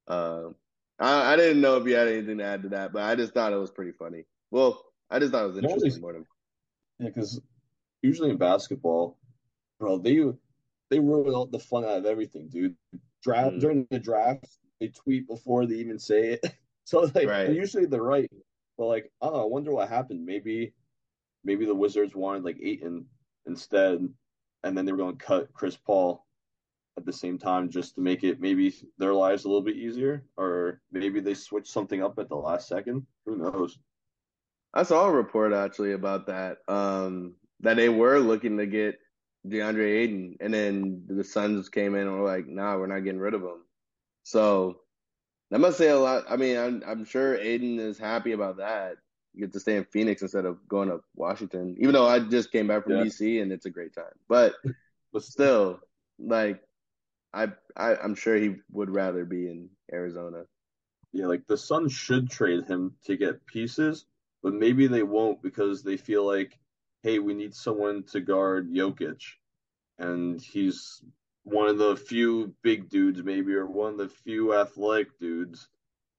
[0.07, 0.55] um
[0.99, 3.33] I, I didn't know if you had anything to add to that, but I just
[3.33, 4.25] thought it was pretty funny.
[4.51, 6.25] Well, I just thought it was interesting it's- more than
[6.99, 7.39] Yeah, because
[8.01, 9.17] usually in basketball,
[9.79, 10.21] bro, they
[10.89, 12.75] they ruin all the fun out of everything, dude.
[13.23, 13.59] Draft Mhm.
[13.59, 14.47] during the draft,
[14.79, 16.45] they tweet before they even say it.
[16.85, 17.53] So like, Right.
[17.53, 18.31] usually they're right,
[18.75, 19.27] but like, I.
[19.27, 20.25] I wonder what happened.
[20.25, 20.73] Maybe,
[21.43, 23.05] maybe the Wizards wanted like Ayton
[23.45, 24.07] instead,
[24.63, 26.25] and then they were going to cut Chris Paul
[26.97, 30.23] at the same time just to make it maybe their lives a little bit easier,
[30.37, 33.05] or maybe they switched something up at the last second.
[33.25, 33.79] Who knows?
[34.73, 36.57] I saw a report actually about that.
[36.67, 38.99] Um, that they were looking to get
[39.47, 43.19] DeAndre Ayton, and then the Suns came in and were like, "Nah, we're not getting
[43.19, 43.63] rid of him."
[44.23, 44.81] So
[45.49, 46.25] that must say a lot.
[46.29, 48.97] I mean, I'm I'm sure Ayton is happy about that.
[49.33, 51.75] You get to stay in Phoenix instead of going to Washington.
[51.79, 53.03] Even though I just came back from Yeah.
[53.03, 54.53] DC and it's a great time, but
[55.11, 55.79] But still,
[56.19, 56.61] like,
[57.33, 60.43] I, I I'm sure he would rather be in Arizona.
[61.11, 64.05] Yeah, like the Suns should trade him to get pieces,
[64.43, 66.57] but maybe they won't because they feel like,
[67.01, 69.21] hey, we need someone to guard Jokic,
[69.97, 71.01] and he's
[71.43, 75.67] one of the few big dudes, maybe, or one of the few athletic dudes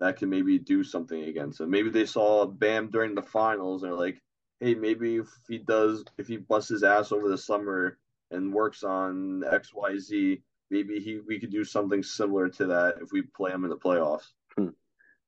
[0.01, 1.71] that can maybe do something against him.
[1.71, 4.21] Maybe they saw Bam during the finals and they're like,
[4.59, 7.99] hey, maybe if he does, if he busts his ass over the summer
[8.31, 12.97] and works on X, Y, Z, maybe he we could do something similar to that
[13.03, 14.29] if we play him in the playoffs.
[14.57, 14.69] Hmm.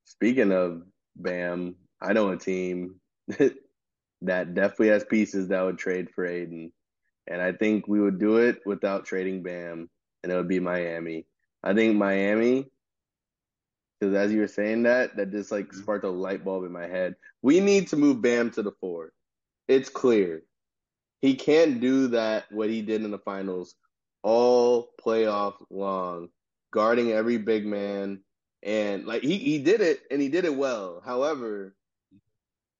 [0.04, 0.82] Speaking of
[1.16, 2.96] Bam, I know a team
[3.28, 6.72] that definitely has pieces that would trade for Ayton.
[7.28, 9.88] And I think we would do it without trading Bam,
[10.22, 11.26] and it would be Miami.
[11.62, 12.71] I think Miami
[14.02, 15.80] because as you were saying that, that just like mm-hmm.
[15.80, 17.14] sparked a light bulb in my head.
[17.40, 19.12] We need to move Bam to the four.
[19.68, 20.42] It's clear
[21.20, 23.76] he can't do that what he did in the finals
[24.24, 26.30] all playoff long,
[26.72, 28.24] guarding every big man.
[28.64, 31.00] And like he, he did it and he did it well.
[31.04, 31.76] However,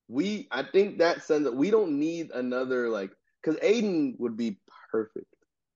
[0.09, 4.59] we I think that sends we don't need another like because Ayton would be
[4.91, 5.27] perfect.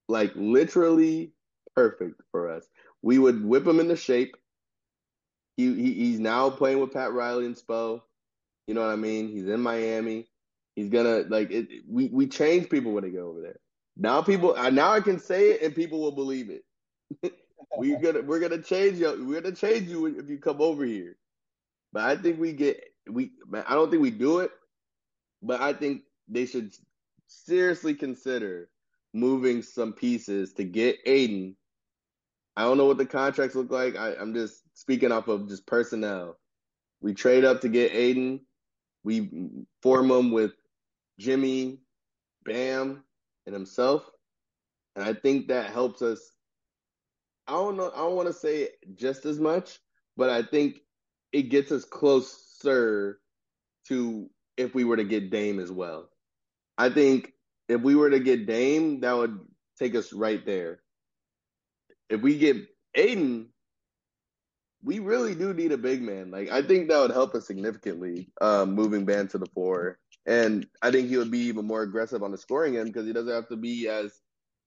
[0.08, 1.30] Like literally
[1.76, 2.66] perfect for us.
[3.00, 4.36] We would whip him into shape.
[5.56, 8.02] He, he he's now playing with Pat Riley and Spo.
[8.66, 9.28] You know what I mean?
[9.28, 10.26] He's in Miami.
[10.74, 11.68] He's gonna like it.
[11.88, 13.58] We we change people when they go over there.
[13.96, 16.64] Now people now I can say it and people will believe it.
[17.76, 19.24] we're gonna we're gonna change you.
[19.26, 21.16] We're gonna change you if you come over here.
[21.92, 23.32] But I think we get we.
[23.66, 24.50] I don't think we do it.
[25.42, 26.74] But I think they should
[27.28, 28.68] seriously consider
[29.14, 31.56] moving some pieces to get Ayton.
[32.56, 33.96] I don't know what the contracts look like.
[33.96, 36.38] I, I'm just speaking off of just personnel.
[37.00, 38.40] We trade up to get Ayton.
[39.04, 39.30] We
[39.82, 40.52] form them with
[41.18, 41.80] Jimmy,
[42.44, 43.04] Bam,
[43.44, 44.08] and himself.
[44.94, 46.32] And I think that helps us.
[47.46, 47.92] I don't know.
[47.94, 49.78] I don't want to say just as much,
[50.16, 50.80] but I think
[51.32, 53.20] it gets us closer
[53.88, 56.08] to if we were to get Dame as well.
[56.78, 57.32] I think
[57.68, 59.38] if we were to get Dame, that would
[59.78, 60.80] take us right there.
[62.08, 62.56] If we get
[62.94, 63.48] Ayton,
[64.82, 66.30] we really do need a big man.
[66.30, 69.98] Like I think that would help us significantly, um, moving Bam to the four.
[70.26, 73.12] And I think he would be even more aggressive on the scoring end because he
[73.12, 74.20] doesn't have to be as,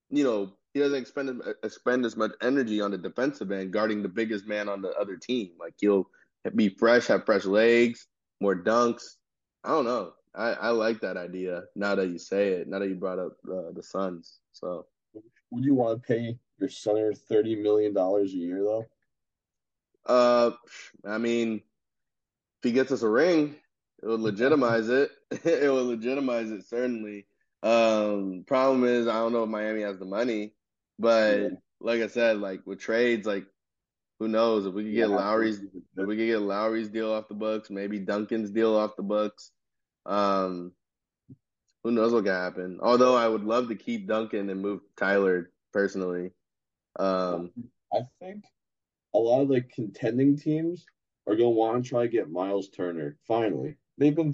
[0.09, 4.09] you know, he doesn't expend expend as much energy on the defensive end guarding the
[4.09, 5.51] biggest man on the other team.
[5.59, 6.09] Like he'll
[6.55, 8.07] be fresh, have fresh legs,
[8.39, 9.03] more dunks.
[9.63, 10.13] I don't know.
[10.35, 11.63] I, I like that idea.
[11.75, 14.39] Now that you say it, now that you brought up uh, the Suns.
[14.53, 14.85] So,
[15.51, 18.85] would you want to pay your center thirty million dollars a year though?
[20.05, 20.51] Uh,
[21.07, 23.55] I mean, if he gets us a ring,
[24.01, 25.11] it would legitimize it.
[25.31, 27.25] it would legitimize it certainly.
[27.61, 30.53] Um, problem is, I don't know if Miami has the money,
[30.97, 31.47] but yeah.
[31.79, 33.45] like I said, like with trades, like
[34.19, 37.27] who knows if we could get yeah, Lowry's, if we could get Lowry's deal off
[37.27, 39.51] the books, maybe Duncan's deal off the books.
[40.05, 40.73] Um,
[41.83, 42.79] who knows what could happen?
[42.81, 46.31] Although I would love to keep Duncan and move Tyler personally.
[46.99, 47.51] Um,
[47.93, 48.43] I think
[49.15, 50.85] a lot of the contending teams
[51.27, 54.33] are going to want to try to get Miles Turner finally they've been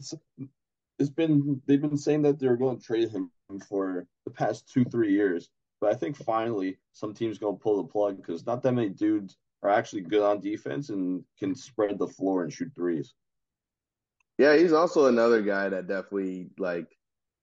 [0.99, 3.29] it's been they've been saying that they're going to trade him
[3.67, 5.49] for the past two three years,
[5.81, 8.89] but I think finally some teams going to pull the plug because not that many
[8.89, 13.13] dudes are actually good on defense and can spread the floor and shoot threes.
[14.37, 16.87] Yeah, he's also another guy that definitely like.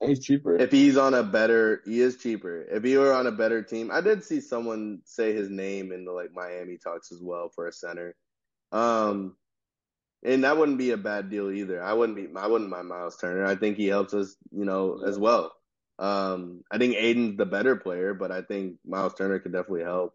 [0.04, 0.56] He's cheaper.
[0.56, 2.62] If he's on a better, he is cheaper.
[2.62, 6.04] If he were on a better team, I did see someone say his name in
[6.04, 8.16] the like Miami talks as well for a center.
[8.72, 9.36] Um,
[10.24, 11.82] and that wouldn't be a bad deal either.
[11.82, 12.28] I wouldn't be.
[12.36, 13.44] I wouldn't mind Miles Turner.
[13.44, 15.08] I think he helps us, you know, yeah.
[15.08, 15.52] as well.
[15.98, 20.14] Um, I think Ayton's the better player, but I think Miles Turner could definitely help.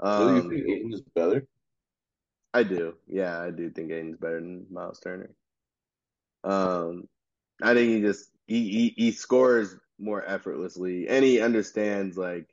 [0.00, 1.46] Um, do you think Ayton is better?
[2.52, 2.94] I do.
[3.08, 5.30] Yeah, I do think Ayton's better than Miles Turner.
[6.44, 7.08] Um,
[7.62, 12.48] I think he just he he, he scores more effortlessly, and he understands like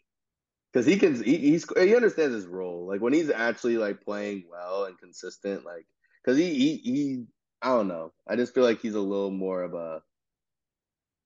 [0.72, 2.88] because he can he he's, he understands his role.
[2.88, 5.86] Like when he's actually like playing well and consistent, like
[6.24, 7.24] because he, he he
[7.62, 8.14] I don't know.
[8.28, 10.02] I just feel like he's a little more of a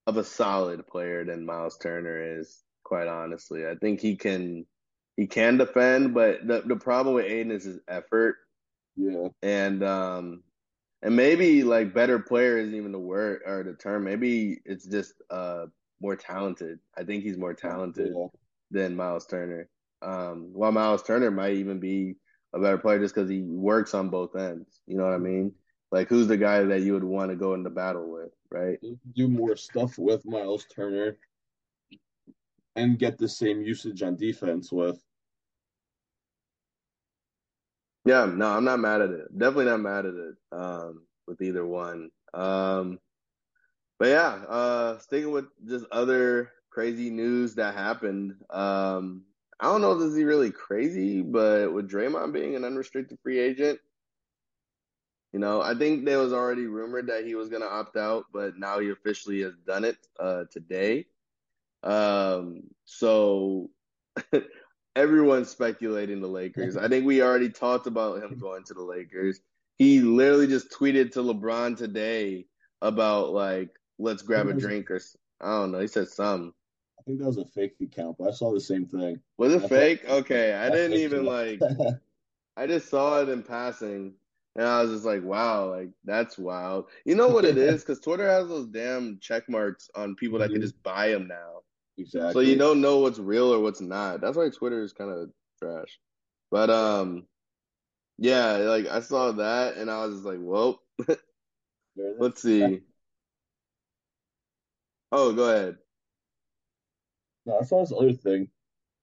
[0.06, 2.62] of a solid player than Miles Turner is.
[2.84, 4.64] Quite honestly, I think he can
[5.16, 8.36] he can defend, but the the problem with Ayton is his effort.
[8.96, 10.42] Yeah, and um,
[11.02, 14.04] and maybe like better player isn't even the word or the term.
[14.04, 15.66] Maybe it's just uh
[16.00, 16.78] more talented.
[16.96, 18.26] I think he's more talented yeah.
[18.70, 19.68] than Miles Turner.
[20.02, 22.16] Um, while Miles Turner might even be
[22.54, 24.80] a better player just because he works on both ends.
[24.86, 25.52] You know what I mean?
[25.92, 28.78] Like, who's the guy that you would want to go into battle with, right?
[29.14, 31.16] Do more stuff with Miles Turner
[32.74, 35.02] and get the same usage on defense with.
[38.06, 39.38] Yeah, no, I'm not mad at it.
[39.38, 42.10] Definitely not mad at it um, with either one.
[42.34, 43.00] Um,
[43.98, 48.34] but yeah, uh, sticking with just other crazy news that happened.
[48.50, 49.24] Um,
[49.60, 53.40] I don't know if this is really crazy, but with Draymond being an unrestricted free
[53.40, 53.80] agent,
[55.32, 58.26] you know, I think there was already rumored that he was going to opt out,
[58.32, 61.06] but now he officially has done it uh, today.
[61.82, 63.70] Um, so
[64.96, 66.76] everyone's speculating the Lakers.
[66.76, 69.40] I think we already talked about him going to the Lakers.
[69.78, 72.46] He literally just tweeted to LeBron today
[72.82, 75.00] about like, let's grab a drink or
[75.40, 75.80] I don't know.
[75.80, 76.54] He said some
[76.98, 79.20] I think that was a fake account, but I saw the same thing.
[79.38, 80.04] Was it fake?
[80.08, 81.60] Okay, I didn't even like.
[82.56, 84.14] I just saw it in passing,
[84.56, 86.90] And I was just like, wow, like that's wild.
[87.04, 87.82] You know what it is?
[87.82, 90.62] Because Twitter has those damn check marks on people that can Mhm.
[90.62, 91.62] just buy them now.
[91.98, 92.32] Exactly.
[92.32, 94.20] So you don't know what's real or what's not.
[94.20, 95.98] That's why Twitter is kind of trash.
[96.50, 97.26] But um,
[98.18, 100.82] yeah, like I saw that and I was just like, well,
[102.18, 102.80] let's see.
[105.12, 105.76] Oh, go ahead.
[107.46, 108.48] No, I saw this other thing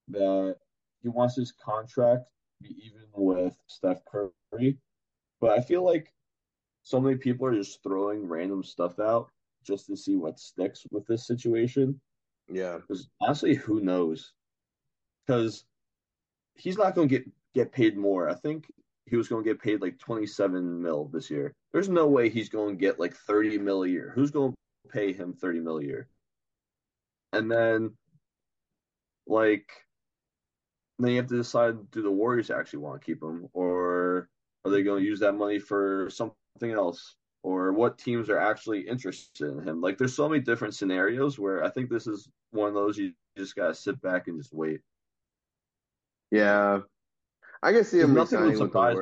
[0.10, 0.58] that
[1.02, 2.26] he wants his contract
[2.62, 4.78] to be even with Steph Curry,
[5.40, 6.14] but I feel like
[6.84, 9.32] so many people are just throwing random stuff out
[9.66, 12.00] just to see what sticks with this situation.
[12.50, 12.78] Yeah.
[12.78, 14.34] Because honestly, who knows?
[15.26, 15.66] Because
[16.56, 18.30] he's not going to get get paid more.
[18.30, 18.72] I think
[19.06, 21.54] he was going to get paid like 27 mil this year.
[21.72, 24.12] There's no way he's going to get like 30 mil a year.
[24.16, 26.08] Who's going to pay him 30 mil a year?
[27.32, 27.92] And then,
[29.28, 29.70] like,
[31.00, 34.30] then you have to decide: do the Warriors actually want to keep him, or
[34.64, 37.16] are they going to use that money for something else?
[37.44, 39.82] Or what teams are actually interested in him?
[39.82, 43.14] Like, there's so many different scenarios where I think this is one of those you
[43.38, 44.82] just gotta sit back and just wait.
[46.32, 46.82] Yeah.
[47.62, 48.98] I can see him Nothing would resigning with the surprise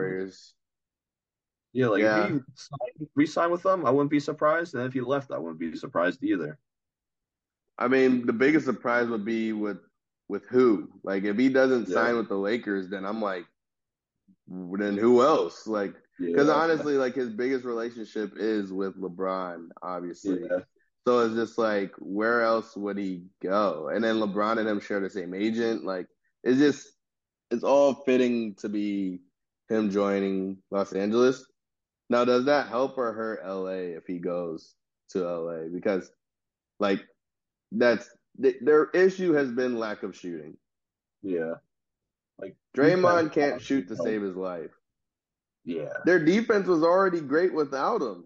[1.73, 1.79] me.
[1.79, 2.25] Yeah, like Yeah.
[2.25, 5.37] if he signed, re-signed with them, I wouldn't be surprised, and if he left, I
[5.37, 6.59] wouldn't be surprised either.
[7.77, 9.79] I mean, the biggest surprise would be with
[10.27, 10.89] with who?
[11.03, 11.93] Like if he doesn't Yeah.
[11.93, 13.45] sign with the Lakers, then I'm like,
[14.47, 15.67] then who else?
[15.67, 20.41] Like, because Yeah, honestly, like his biggest relationship is with LeBron, obviously.
[20.49, 20.59] yeah,
[21.07, 23.89] So it's just like, where else would he go?
[23.89, 25.83] And then LeBron and him share the same agent.
[25.83, 26.07] Like,
[26.43, 26.87] it's just,
[27.49, 29.21] it's all fitting to be
[29.69, 31.45] him joining Los Angeles.
[32.09, 34.75] Now, does that help or hurt LA if he goes
[35.09, 35.69] to LA?
[35.73, 36.11] Because,
[36.79, 37.01] like,
[37.71, 38.09] that's
[38.41, 40.57] th- their issue has been lack of shooting.
[41.23, 41.55] yeah.
[42.39, 44.71] Like Draymond can't shoot to save his life.
[45.63, 48.25] Yeah, Their defense was already great without him.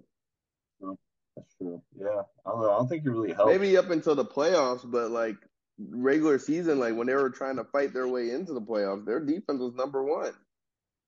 [1.36, 1.82] that's true.
[1.98, 2.72] Yeah, I don't know.
[2.72, 3.52] I don't think he really helped.
[3.52, 5.36] Maybe up until the playoffs, but like
[5.78, 9.20] regular season, like when they were trying to fight their way into the playoffs, their
[9.20, 10.34] defense was number one.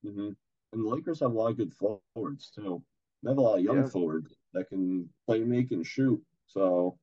[0.03, 0.30] hmm
[0.73, 2.84] And the Lakers have a lot of good forwards too.
[3.23, 3.88] They have a lot of young Yeah.
[3.88, 6.21] forwards that can play, make, and shoot.
[6.47, 6.97] So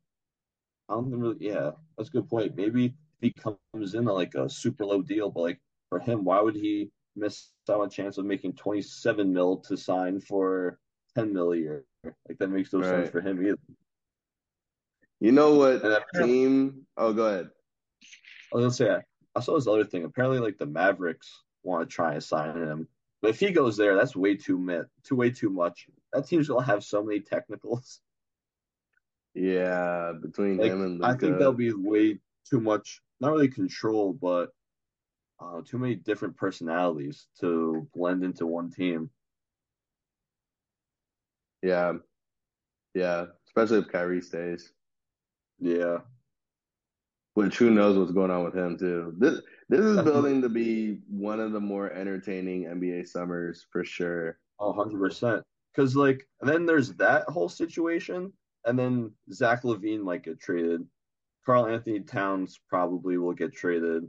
[0.89, 1.37] I don't think really.
[1.41, 2.57] Yeah, that's a good point.
[2.57, 6.25] Maybe if he comes in at like a super low deal, but like for him,
[6.25, 10.79] why would he miss out on a chance of making 27 mil to sign for
[11.15, 11.85] 10 mil a year?
[12.05, 13.59] Like that makes no sense for him either.
[15.21, 16.87] You know what And team?
[16.97, 17.51] Oh, go ahead.
[18.53, 19.03] I was gonna say
[19.35, 20.05] I, saw this other thing.
[20.05, 22.89] Apparently, like the Mavericks want to try and sign him,
[23.23, 25.87] but if he goes there, that's way too mit, too way too much.
[26.13, 28.01] That team's gonna have so many technicals.
[29.35, 33.01] Yeah, between Like him and I think that'll be way too much.
[33.21, 34.51] Not really control, but
[35.45, 39.11] uh, too many different personalities to blend into one team.
[41.63, 41.95] Yeah,
[42.95, 44.73] yeah, especially if Kyrie stays.
[45.59, 45.99] Yeah,
[47.35, 49.15] Which who knows what's going on with him too.
[49.19, 54.39] This this is building to be one of the more entertaining NBA summers for sure.
[54.61, 55.43] hundred percent.
[55.75, 58.33] Because like, then there's that whole situation,
[58.65, 60.87] and then Zach LaVine might get traded.
[61.45, 64.05] Karl-Anthony Towns probably will get traded.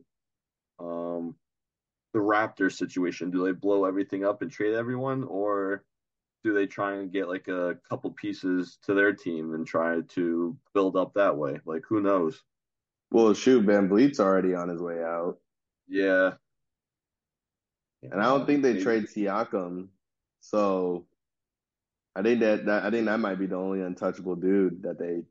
[0.80, 1.36] Um,
[2.14, 5.84] the Raptors situation, do they blow everything up and trade everyone, or
[6.44, 10.58] do they try and get like a couple pieces to their team and try to
[10.74, 11.60] build up that way?
[11.66, 12.42] Like, who knows?
[13.12, 15.38] Well, shoot, VanVleet's already on his way out,
[15.88, 16.34] Yeah.
[18.04, 18.84] and I don't think they Maybe.
[18.84, 19.88] trade Siakam.
[20.40, 21.08] So
[22.16, 25.24] I think that, that I think that might be the only untouchable dude that they,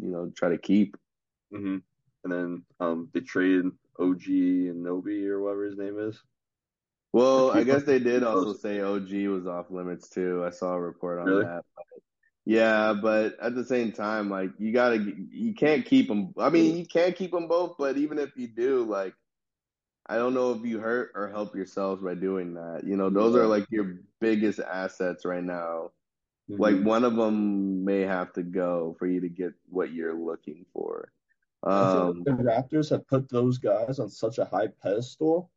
[0.00, 0.96] you know, try to keep.
[1.52, 1.78] hmm
[2.24, 3.66] And then um, they traded
[3.98, 6.20] OG Anunoby or whatever his name is.
[7.12, 10.44] Well, I guess they did also say OG was off limits too.
[10.44, 11.44] I saw a report on Really?
[11.44, 11.64] that.
[11.74, 12.02] But
[12.44, 14.98] yeah, but at the same time, like you gotta,
[15.30, 16.34] you can't keep them.
[16.38, 19.14] I mean, you can't keep them both, but even if you do, like,
[20.06, 22.82] I don't know if you hurt or help yourselves by doing that.
[22.84, 25.90] You know, those are like your biggest assets right now.
[26.50, 26.58] Mhm.
[26.60, 30.66] Like one of them may have to go for you to get what you're looking
[30.72, 31.10] for.
[31.62, 35.50] Um, the Raptors have put those guys on such a high pedestal,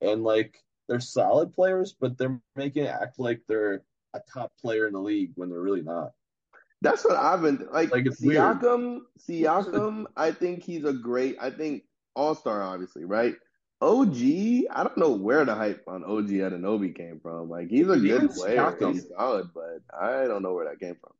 [0.00, 3.82] and like they're solid players, but they're making it act like they're
[4.14, 6.12] a top player in the league when they're really not.
[6.82, 7.92] That's what I've been like.
[7.92, 8.58] Like, it's weird.
[8.58, 11.36] Siakam, Siakam, I think he's a great.
[11.40, 11.84] I think
[12.16, 13.34] All Star, obviously, right?
[13.80, 14.16] OG,
[14.70, 17.48] I don't know where the hype on OG Anunoby came from.
[17.48, 18.92] Like, he's a good Even player, Siakam.
[18.94, 21.12] he's solid, but I don't know where that came from.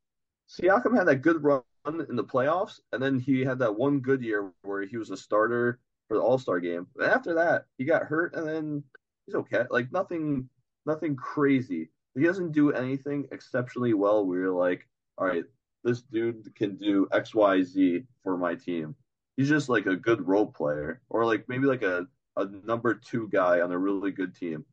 [0.53, 4.23] Siakam had that good run in the playoffs, and then he had that one good
[4.23, 6.87] year where he was a starter for the All Star game.
[6.97, 8.85] And after that, he got hurt, and then
[9.27, 9.65] he's okay.
[9.71, 10.49] Like nothing,
[10.85, 11.91] nothing crazy.
[12.15, 14.87] he doesn't do anything exceptionally well where you're like,
[15.17, 15.45] all right,
[15.85, 18.95] this dude can do X, Y, Z for my team.
[19.37, 23.29] He's just like a good role player, or like maybe like a, a number two
[23.33, 24.67] guy on a really good team,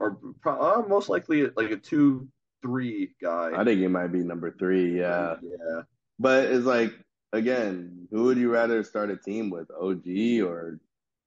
[0.00, 2.26] or uh, most likely like a two
[2.62, 3.52] three guy.
[3.56, 4.98] I think he might be number three.
[4.98, 5.82] Yeah, yeah.
[6.18, 6.92] But it's like
[7.32, 10.06] again, who would you rather start a team with, OG
[10.42, 10.80] or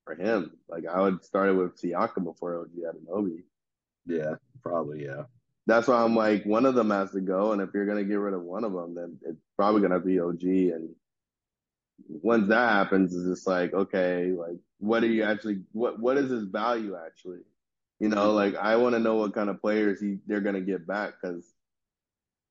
[0.06, 0.52] for him?
[0.68, 3.44] Like I would start it with Siakam before OG Anunoby.
[4.06, 5.06] Yeah, probably.
[5.06, 5.24] Yeah.
[5.68, 8.16] That's why I'm like, one of them has to go, and if you're gonna get
[8.16, 10.44] rid of one of them, then it's probably gonna be OG.
[10.44, 10.90] And
[12.08, 15.62] once that happens, it's just like, okay, like what are you actually?
[15.74, 17.40] What what is his value actually?
[18.00, 20.88] You know, like I want to know what kind of players he they're gonna get
[20.88, 21.54] back because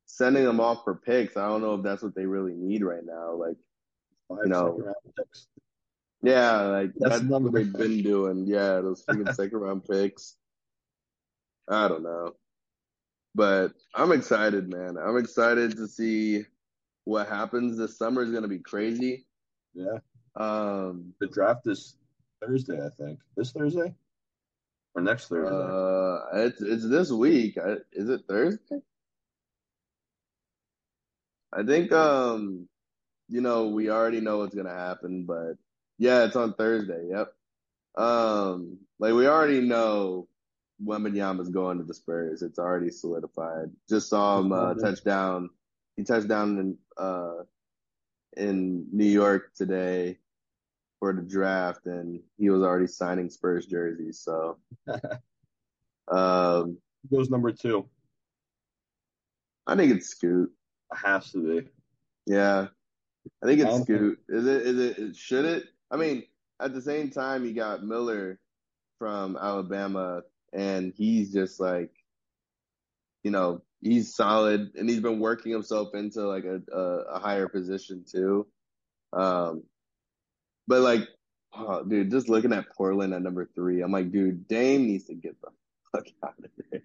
[0.04, 3.04] sending them off for picks, I don't know if that's what they really need right
[3.04, 3.34] now.
[3.34, 3.56] Like,
[4.28, 4.94] Five you know,
[6.22, 8.46] yeah, like that's, that's what they've been doing.
[8.46, 10.36] Yeah, those freaking second round picks.
[11.68, 12.32] I don't know.
[13.34, 14.96] But I'm excited, man.
[14.98, 16.44] I'm excited to see
[17.04, 17.78] what happens.
[17.78, 19.26] This summer is going to be crazy.
[19.74, 19.98] Yeah.
[20.36, 21.96] Um, the draft is
[22.42, 23.20] Thursday, I think.
[23.36, 23.94] This Thursday
[24.98, 25.54] or next Thursday?
[25.54, 27.56] Uh, it's it's this week.
[27.92, 28.80] Is it Thursday?
[31.52, 32.68] I think um,
[33.28, 35.54] you know, we already know what's gonna happen, but
[35.98, 37.08] yeah, it's on Thursday.
[37.10, 37.32] Yep.
[37.96, 40.28] Um, like we already know
[40.84, 42.42] Wembanyama's going to the Spurs.
[42.42, 43.70] It's already solidified.
[43.88, 45.50] Just saw him uh, touchdown.
[45.96, 47.42] He touched down in uh,
[48.36, 50.18] in New York today
[51.00, 54.20] for the draft, and he was already signing Spurs jerseys.
[54.20, 54.58] So,
[56.08, 56.78] um,
[57.10, 57.88] goes number two.
[59.66, 60.50] I think it's Scoot.
[60.92, 61.68] It has to be.
[62.26, 62.68] Yeah,
[63.42, 64.18] I think it's Scoot.
[64.28, 64.62] Is it?
[64.62, 65.16] Is it?
[65.16, 65.64] Should it?
[65.90, 66.24] I mean,
[66.60, 68.38] at the same time, you got Miller
[68.98, 70.22] from Alabama
[70.52, 71.90] and he's just like,
[73.22, 76.80] you know, he's solid, and he's been working himself into like a a,
[77.14, 78.46] a higher position too.
[79.12, 79.64] Um,
[80.68, 81.08] but like,
[81.54, 85.14] oh, dude, just looking at Portland at number three, I'm like, dude, Dame needs to
[85.14, 85.48] get the
[85.90, 86.82] fuck out of there.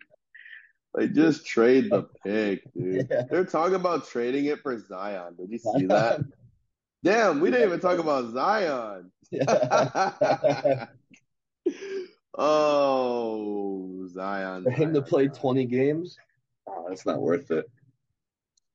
[0.95, 3.07] Like, just trade the pick, dude.
[3.11, 3.23] Yeah.
[3.29, 5.35] They're talking about trading it for Zion.
[5.37, 6.21] Did you see that?
[7.03, 9.11] Damn, we didn't even talk about Zion.
[9.29, 10.85] Yeah.
[12.35, 14.63] Oh, Zion.
[14.63, 16.17] For him to play 20 games,
[16.67, 17.69] oh, that's not worth it.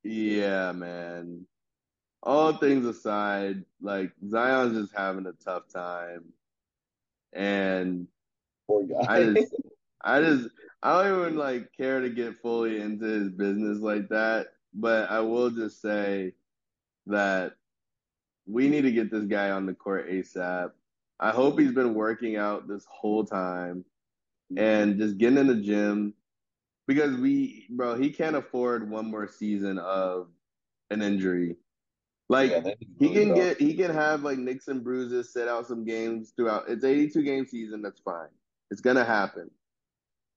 [0.04, 1.46] Yeah, man.
[2.22, 6.24] All things aside, like Zion's just having a tough time.
[7.32, 8.08] And
[8.66, 9.06] poor guy.
[9.08, 9.54] I just
[10.02, 10.48] I just
[10.82, 14.48] I don't even like care to get fully into his business like that.
[14.74, 16.34] But I will just say
[17.06, 17.54] that
[18.46, 20.70] we need to get this guy on the court ASAP.
[21.20, 23.84] I hope he's been working out this whole time
[24.56, 26.14] and just getting in the gym
[26.86, 30.28] because we, bro, he can't afford one more season of
[30.90, 31.56] an injury.
[32.28, 35.84] Like yeah, he can get, he can have like nicks and bruises, sit out some
[35.84, 36.64] games throughout.
[36.68, 37.80] It's 82 game season.
[37.80, 38.28] That's fine.
[38.70, 39.50] It's gonna happen.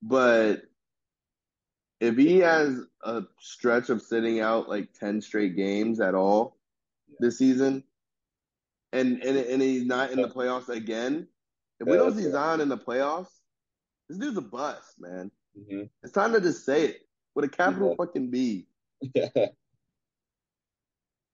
[0.01, 0.63] But
[1.99, 6.57] if he has a stretch of sitting out like 10 straight games at all
[7.09, 7.17] yeah.
[7.19, 7.83] this season,
[8.93, 11.27] and, and and he's not in the playoffs again.
[11.79, 13.31] If we don't see Zion in the playoffs,
[14.07, 15.31] this dude's a bust, man.
[15.57, 15.83] Mm-hmm.
[16.03, 17.95] It's time to just say it with a capital yeah.
[17.97, 18.67] fucking B.
[19.15, 19.47] Yeah.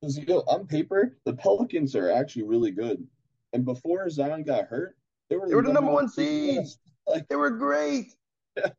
[0.01, 3.05] Because you know, on paper, the Pelicans are actually really good.
[3.53, 4.95] And before Zion got hurt,
[5.29, 6.65] they were, they were the number one seed.
[7.09, 8.13] Like they were great.
[8.57, 8.71] Yeah.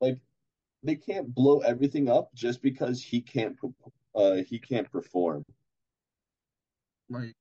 [0.00, 0.18] Like
[0.82, 3.56] they can't blow everything up just because he can't
[4.16, 5.44] uh he can't perform.
[7.08, 7.34] Like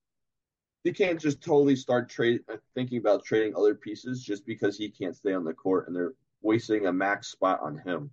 [0.84, 4.90] you can't just totally start trade uh, thinking about trading other pieces just because he
[4.90, 8.12] can't stay on the court and they're wasting a max spot on him.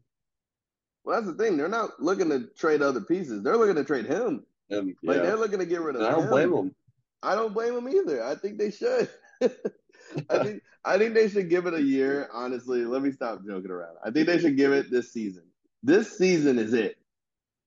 [1.05, 1.57] Well, that's the thing.
[1.57, 3.43] They're not looking to trade other pieces.
[3.43, 4.45] They're looking to trade him.
[4.73, 5.23] Um, like yeah.
[5.23, 6.03] they're looking to get rid of.
[6.03, 6.31] And I don't him.
[6.31, 6.75] blame them.
[7.23, 8.25] I don't blame them either.
[8.25, 9.09] I think they should.
[9.43, 12.29] I think I think they should give it a year.
[12.33, 13.97] Honestly, let me stop joking around.
[14.05, 15.45] I think they should give it this season.
[15.83, 16.97] This season is it.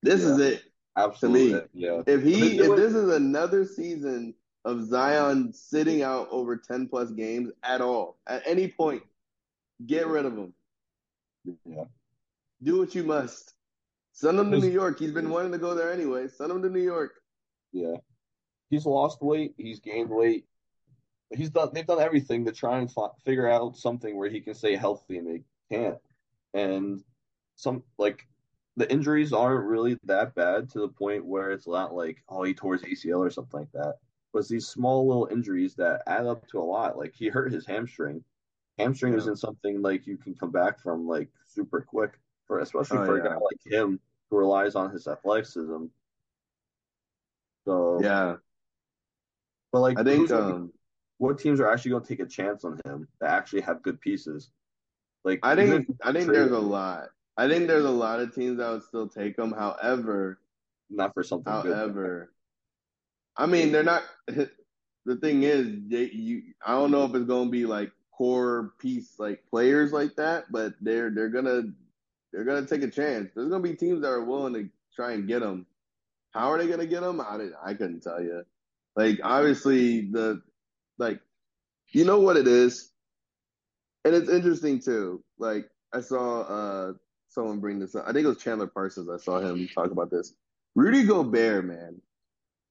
[0.01, 0.29] This yeah.
[0.29, 0.63] is it.
[0.95, 1.61] Absolutely.
[1.73, 2.01] Yeah.
[2.05, 7.51] If he if this is another season of Zion sitting out over 10 plus games
[7.63, 9.03] at all, at any point.
[9.85, 10.53] Get rid of him.
[11.65, 11.83] Yeah.
[12.63, 13.53] Do what you must.
[14.13, 14.99] Send him to New York.
[14.99, 16.27] He's been wanting to go there anyway.
[16.27, 17.13] Send him to New York.
[17.71, 17.97] Yeah.
[18.69, 19.53] He's lost weight.
[19.57, 20.45] He's gained weight.
[21.31, 21.69] He's done.
[21.73, 25.17] They've done everything to try and fi- figure out something where he can stay healthy,
[25.17, 25.43] and they
[25.75, 25.97] can't.
[26.53, 27.01] And
[27.55, 28.27] some like
[28.77, 32.53] the injuries aren't really that bad to the point where it's not like oh he
[32.53, 33.95] tore his ACL or something like that
[34.33, 36.97] was these small little injuries that add up to a lot.
[36.97, 38.23] Like he hurt his hamstring.
[38.79, 39.19] Hamstring yeah.
[39.19, 42.13] isn't something like you can come back from like super quick.
[42.47, 45.85] For especially Oh, for a guy like him who relies on his athleticism.
[47.65, 48.37] So Yeah,
[49.71, 50.73] but like I think who's gonna be- um,
[51.17, 53.99] what teams are actually going to take a chance on him that actually have good
[54.01, 54.49] pieces?
[55.23, 57.09] Like I think I think trade there's a lot.
[57.37, 59.51] I think there's a lot of teams that would still take him.
[59.51, 60.39] However,
[60.89, 61.71] not for something good.
[61.73, 62.33] however,
[63.37, 64.03] I mean they're not.
[65.05, 69.19] The thing is, they, you I don't know if it's gonna be like core piece
[69.19, 71.63] like players like that, but they're they're gonna
[72.33, 73.31] they're gonna take a chance.
[73.33, 75.65] There's gonna be teams that are willing to try and get him.
[76.31, 77.21] How are they gonna get him?
[77.21, 78.43] I didn't, I couldn't tell you.
[78.95, 80.41] Like obviously the
[80.97, 81.19] like
[81.89, 82.91] you know what it is,
[84.03, 85.23] and it's interesting too.
[85.37, 86.93] Like I saw uh
[87.29, 88.05] someone bring this up.
[88.07, 89.09] I think it was Chandler Parsons.
[89.09, 90.33] I saw him talk about this.
[90.75, 92.01] Rudy Gobert, man,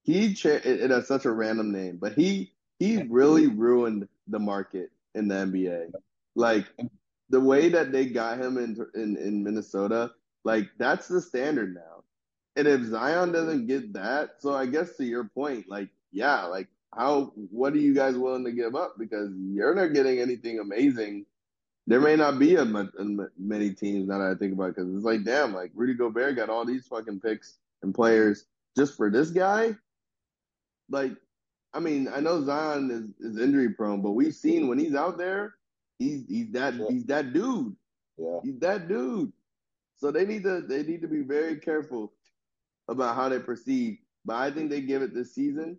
[0.02, 4.38] he cha- it, it has such a random name, but he he really ruined the
[4.38, 5.92] market in the NBA.
[6.34, 6.66] Like
[7.32, 10.12] the way that they got him in in, in Minnesota,
[10.44, 12.04] like that's the standard now.
[12.54, 16.68] And if Zion doesn't get that, so I guess to your point, like yeah, like
[16.94, 21.24] how what are you guys willing to give up because you're not getting anything amazing.
[21.86, 22.90] There may not be a much,
[23.36, 26.36] many teams now that I think about it because it's like damn, like Rudy Gobert
[26.36, 28.44] got all these fucking picks and players
[28.76, 29.74] just for this guy.
[30.90, 31.12] Like,
[31.72, 35.16] I mean, I know Zion is, is injury prone, but we've seen when he's out
[35.16, 35.54] there,
[36.02, 36.86] he's he's that Yeah.
[36.90, 37.76] he's that dude.
[38.18, 38.40] Yeah.
[38.42, 39.32] He's that dude.
[39.96, 42.12] So they need to they need to be very careful
[42.88, 43.98] about how they proceed.
[44.24, 45.78] But I think they give it this season.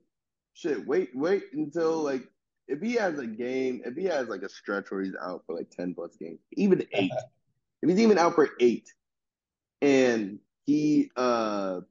[0.53, 2.23] Shit, wait, wait until like
[2.67, 5.55] if he has a game, if he has like a stretch where he's out for
[5.55, 7.11] like ten plus games, even eight.
[7.81, 8.87] if he's even out for eight,
[9.81, 11.81] and he uh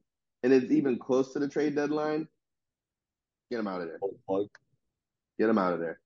[0.43, 2.27] and it's even close to the trade deadline,
[3.51, 3.99] get him out of there.
[5.39, 5.99] Get him out of there.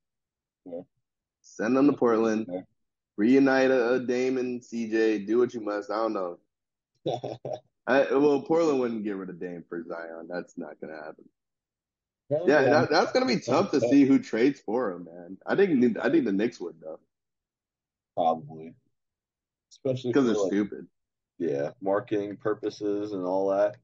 [0.66, 0.82] Yeah.
[1.56, 2.48] Send them to Portland.
[2.50, 2.62] Yeah.
[3.18, 5.26] Reunite a, a Dame and CJ.
[5.26, 5.90] Do what you must.
[5.90, 6.38] I don't know.
[7.88, 10.28] I, well, Portland wouldn't get rid of Dame for Zion.
[10.30, 11.26] That's not gonna happen.
[12.30, 15.38] Yeah, that, that's gonna be tough to see who trades for him, man.
[15.48, 17.00] I think I think the Knicks would though,
[18.14, 18.76] probably.
[19.72, 20.88] Especially because they're like, stupid.
[21.40, 23.78] yeah, marketing purposes and all that.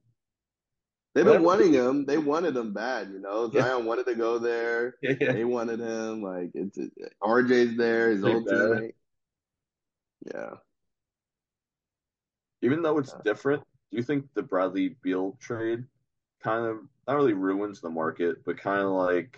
[1.14, 2.06] They've been wanting him.
[2.06, 3.50] They wanted him bad, you know.
[3.54, 3.62] Yeah.
[3.64, 4.96] Zion wanted to go there.
[5.04, 5.34] Yeah.
[5.34, 6.24] They wanted him.
[6.24, 6.78] Like it's
[7.22, 8.94] RJ's there, his old teammate.
[10.26, 10.56] Yeah.
[12.62, 13.22] Even though it's Yeah.
[13.24, 15.86] different, do you think the Bradley Beal trade
[16.42, 19.38] kind of not really ruins the market, but kind of like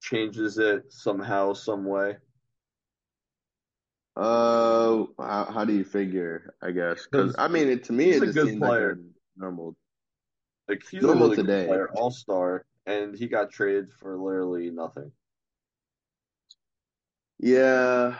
[0.00, 2.16] changes it somehow, some way?
[4.16, 6.54] Uh, how, how do you figure?
[6.62, 8.88] I guess because I mean, it, to me, it's it a good player.
[8.94, 9.76] like a normal.
[10.68, 11.60] Like he's Normal a really today.
[11.62, 15.12] good player, all star, and he got traded for literally nothing.
[17.38, 18.16] Yeah,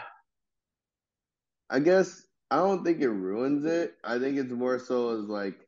[1.70, 3.94] I guess I don't think it ruins it.
[4.04, 5.66] I think it's more so as like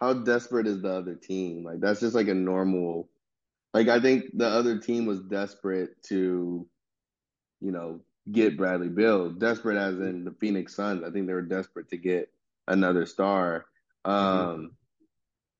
[0.00, 1.64] how desperate is the other team?
[1.64, 3.08] Like that's just like a normal.
[3.74, 6.66] Like I think the other team was desperate to,
[7.60, 8.00] you know,
[8.30, 9.30] get Bradley Beal.
[9.30, 11.04] Desperate as in the Phoenix Suns.
[11.04, 12.30] I think they were desperate to get
[12.68, 13.66] another star.
[14.06, 14.72] Um,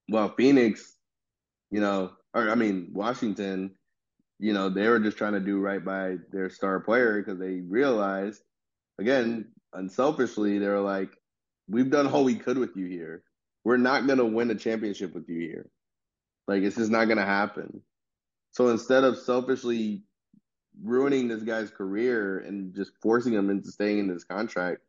[0.09, 0.94] well, Phoenix,
[1.70, 3.72] you know, or I mean Washington,
[4.38, 7.61] you know, they were just trying to do right by their star player because they
[7.61, 8.42] realized,
[8.99, 11.11] again, unselfishly, they were like,
[11.68, 13.22] we've done all we could with you here.
[13.64, 15.68] We're not going to win a championship with you here.
[16.47, 17.82] Like, it's just not going to happen.
[18.53, 20.03] So instead of selfishly
[20.82, 24.82] ruining this guy's career and just forcing him into staying in this contract,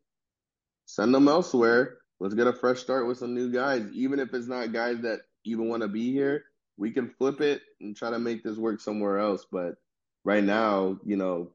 [0.86, 1.98] send him elsewhere.
[2.20, 3.86] Let's get a fresh start with some new guys.
[3.94, 6.46] Even if it's not guys that even want to be here,
[6.78, 9.46] we can flip it and try to make this work somewhere else.
[9.52, 9.76] But
[10.24, 11.52] right now, you know,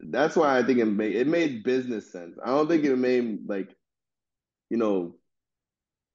[0.00, 2.38] that's why I think it made it made business sense.
[2.44, 3.74] I don't think it made like,
[4.70, 5.16] you know,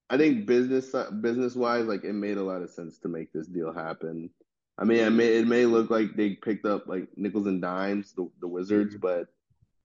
[0.10, 3.48] I think business business wise, like it made a lot of sense to make this
[3.48, 4.30] deal happen.
[4.78, 8.14] I mean, it may it may look like they picked up like nickels and dimes,
[8.14, 9.28] the the Wizards, but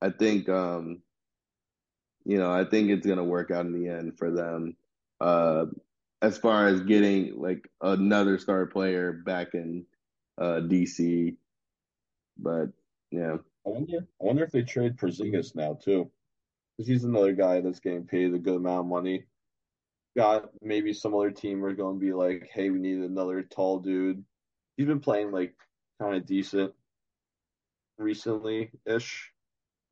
[0.00, 1.02] I think um,
[2.26, 4.76] you know, I think it's gonna work out in the end for them.
[5.20, 5.66] Uh,
[6.20, 9.86] as far as getting like another star player back in
[10.38, 11.36] uh DC,
[12.36, 12.66] but
[13.10, 13.36] yeah.
[13.66, 13.98] I wonder.
[14.20, 16.10] I wonder if they trade Porzingis now too,
[16.76, 19.24] because he's another guy that's getting paid a good amount of money.
[20.16, 23.78] Got maybe some other team are going to be like, "Hey, we need another tall
[23.78, 24.24] dude."
[24.76, 25.54] He's been playing like
[26.00, 26.74] kind of decent
[27.98, 29.32] recently ish.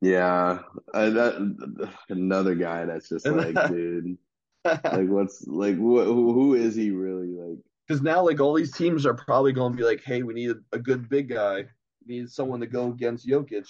[0.01, 0.59] Yeah,
[0.93, 4.17] I, that another guy that's just like, dude,
[4.65, 7.59] like what's like what who, who is he really like?
[7.87, 10.55] Because now, like all these teams are probably going to be like, "Hey, we need
[10.71, 11.65] a, good big guy.
[12.07, 13.67] We need someone to go against Jokic."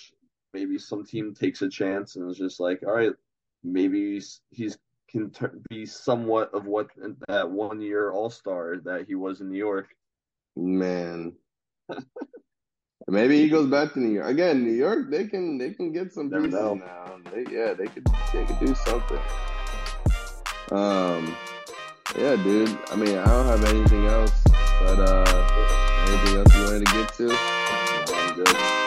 [0.55, 3.11] maybe some team takes a chance and is just like, all right,
[3.63, 4.77] maybe he's, he's
[5.09, 6.87] can ter- be somewhat of what
[7.27, 9.89] that one year All Star that he was in New York.
[10.55, 11.33] Man.
[13.07, 14.63] Maybe he goes back to New York again.
[14.63, 16.79] New York, they can they can get some pieces now.
[17.31, 19.19] They, yeah, they could they could do something.
[20.71, 21.35] Um,
[22.17, 22.75] yeah, dude.
[22.91, 27.13] I mean, I don't have anything else, but uh, anything else you wanted to get
[27.13, 27.37] to?
[28.11, 28.84] I'm good.